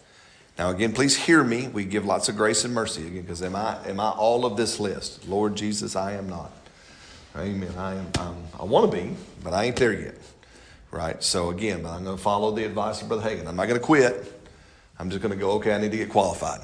[0.58, 1.68] Now again, please hear me.
[1.68, 4.56] We give lots of grace and mercy again, because am I am I all of
[4.56, 5.28] this list?
[5.28, 6.52] Lord Jesus, I am not.
[7.36, 7.72] Amen.
[7.76, 8.36] I am.
[8.58, 10.14] I want to be, but I ain't there yet.
[10.92, 11.20] Right.
[11.24, 13.48] So again, I'm going to follow the advice of Brother Hagin.
[13.48, 14.32] I'm not going to quit.
[14.96, 15.52] I'm just going to go.
[15.52, 16.60] Okay, I need to get qualified.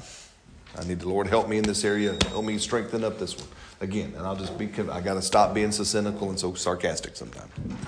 [0.77, 2.17] I need the Lord help me in this area.
[2.29, 3.49] Help me strengthen up this one
[3.81, 4.13] again.
[4.15, 4.69] And I'll just be.
[4.89, 7.51] I got to stop being so cynical and so sarcastic sometimes.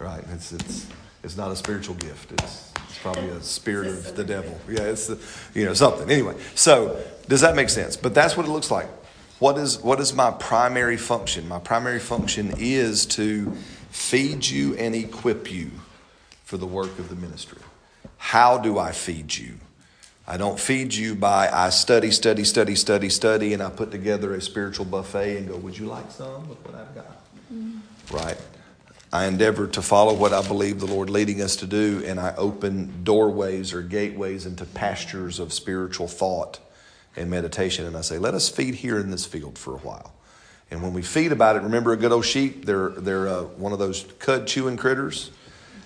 [0.00, 0.24] Right.
[0.32, 0.88] It's it's
[1.22, 2.32] it's not a spiritual gift.
[2.32, 2.71] It's
[3.02, 4.58] probably a spirit of the devil.
[4.68, 4.82] Yeah.
[4.82, 5.18] It's the,
[5.58, 6.10] you know something.
[6.10, 6.36] Anyway.
[6.54, 7.96] So does that make sense?
[7.96, 8.88] But that's what it looks like.
[9.38, 11.48] What is what is my primary function?
[11.48, 13.52] My primary function is to
[13.90, 15.70] feed you and equip you
[16.44, 17.60] for the work of the ministry.
[18.18, 19.54] How do I feed you?
[20.26, 24.34] I don't feed you by I study, study, study, study, study, and I put together
[24.34, 26.48] a spiritual buffet and go, Would you like some?
[26.48, 27.24] Look what I've got.
[27.52, 28.14] Mm-hmm.
[28.14, 28.38] Right?
[29.12, 32.34] I endeavor to follow what I believe the Lord leading us to do, and I
[32.36, 36.58] open doorways or gateways into pastures of spiritual thought
[37.14, 37.84] and meditation.
[37.84, 40.14] And I say, Let us feed here in this field for a while.
[40.70, 42.64] And when we feed about it, remember a good old sheep?
[42.64, 45.30] They're, they're uh, one of those cud chewing critters.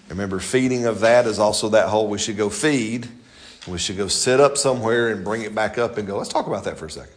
[0.09, 3.09] Remember, feeding of that is also that whole we should go feed.
[3.67, 6.47] We should go sit up somewhere and bring it back up and go, let's talk
[6.47, 7.16] about that for a second.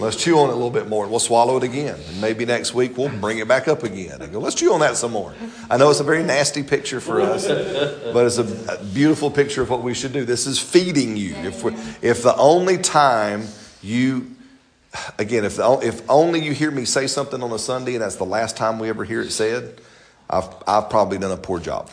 [0.00, 1.98] Let's chew on it a little bit more and we'll swallow it again.
[2.08, 4.80] And maybe next week we'll bring it back up again and go, let's chew on
[4.80, 5.34] that some more.
[5.68, 9.68] I know it's a very nasty picture for us, but it's a, beautiful picture of
[9.68, 10.24] what we should do.
[10.24, 11.34] This is feeding you.
[11.34, 13.46] If, we, if the only time
[13.82, 14.34] you,
[15.18, 18.16] again, if, the, if only you hear me say something on a Sunday and that's
[18.16, 19.82] the last time we ever hear it said,
[20.30, 21.90] I've, I've probably done a poor job.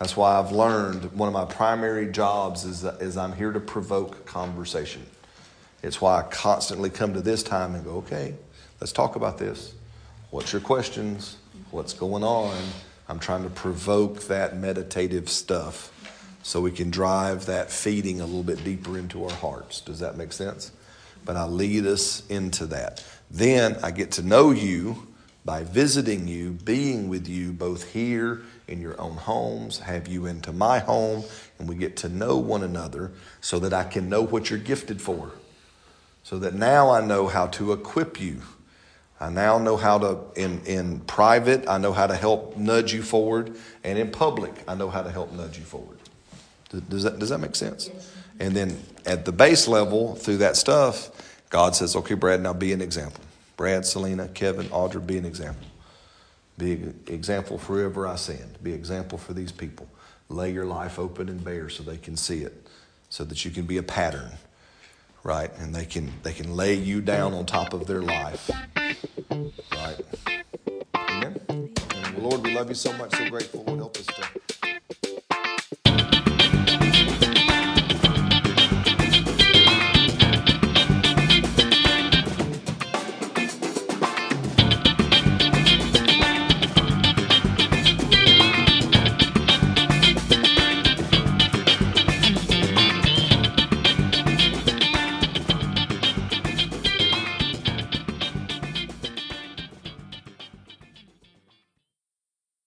[0.00, 4.26] That's why I've learned one of my primary jobs is, is I'm here to provoke
[4.26, 5.06] conversation.
[5.84, 8.34] It's why I constantly come to this time and go, okay,
[8.80, 9.74] let's talk about this.
[10.30, 11.36] What's your questions?
[11.72, 12.56] What's going on?
[13.06, 15.92] I'm trying to provoke that meditative stuff
[16.42, 19.82] so we can drive that feeding a little bit deeper into our hearts.
[19.82, 20.72] Does that make sense?
[21.26, 23.04] But I lead us into that.
[23.30, 25.08] Then I get to know you
[25.44, 30.50] by visiting you, being with you both here in your own homes, have you into
[30.50, 31.24] my home,
[31.58, 33.12] and we get to know one another
[33.42, 35.32] so that I can know what you're gifted for.
[36.24, 38.40] So that now I know how to equip you.
[39.20, 43.02] I now know how to, in, in private, I know how to help nudge you
[43.02, 45.98] forward, and in public, I know how to help nudge you forward.
[46.88, 47.90] Does- that, does that make sense?
[48.40, 48.76] And then
[49.06, 51.10] at the base level, through that stuff,
[51.50, 53.20] God says, okay, Brad, now be an example.
[53.56, 55.66] Brad, Selena, Kevin, Audra, be an example.
[56.58, 58.62] Be an example for whoever I send.
[58.62, 59.88] Be an example for these people.
[60.28, 62.66] Lay your life open and bare so they can see it,
[63.08, 64.32] so that you can be a pattern,
[65.24, 65.50] right?
[65.58, 68.50] And they can they can lay you down on top of their life,
[69.72, 69.96] right?
[70.94, 71.40] Amen.
[71.48, 73.64] And Lord, we love you so much, so grateful.
[73.66, 73.96] Lord, help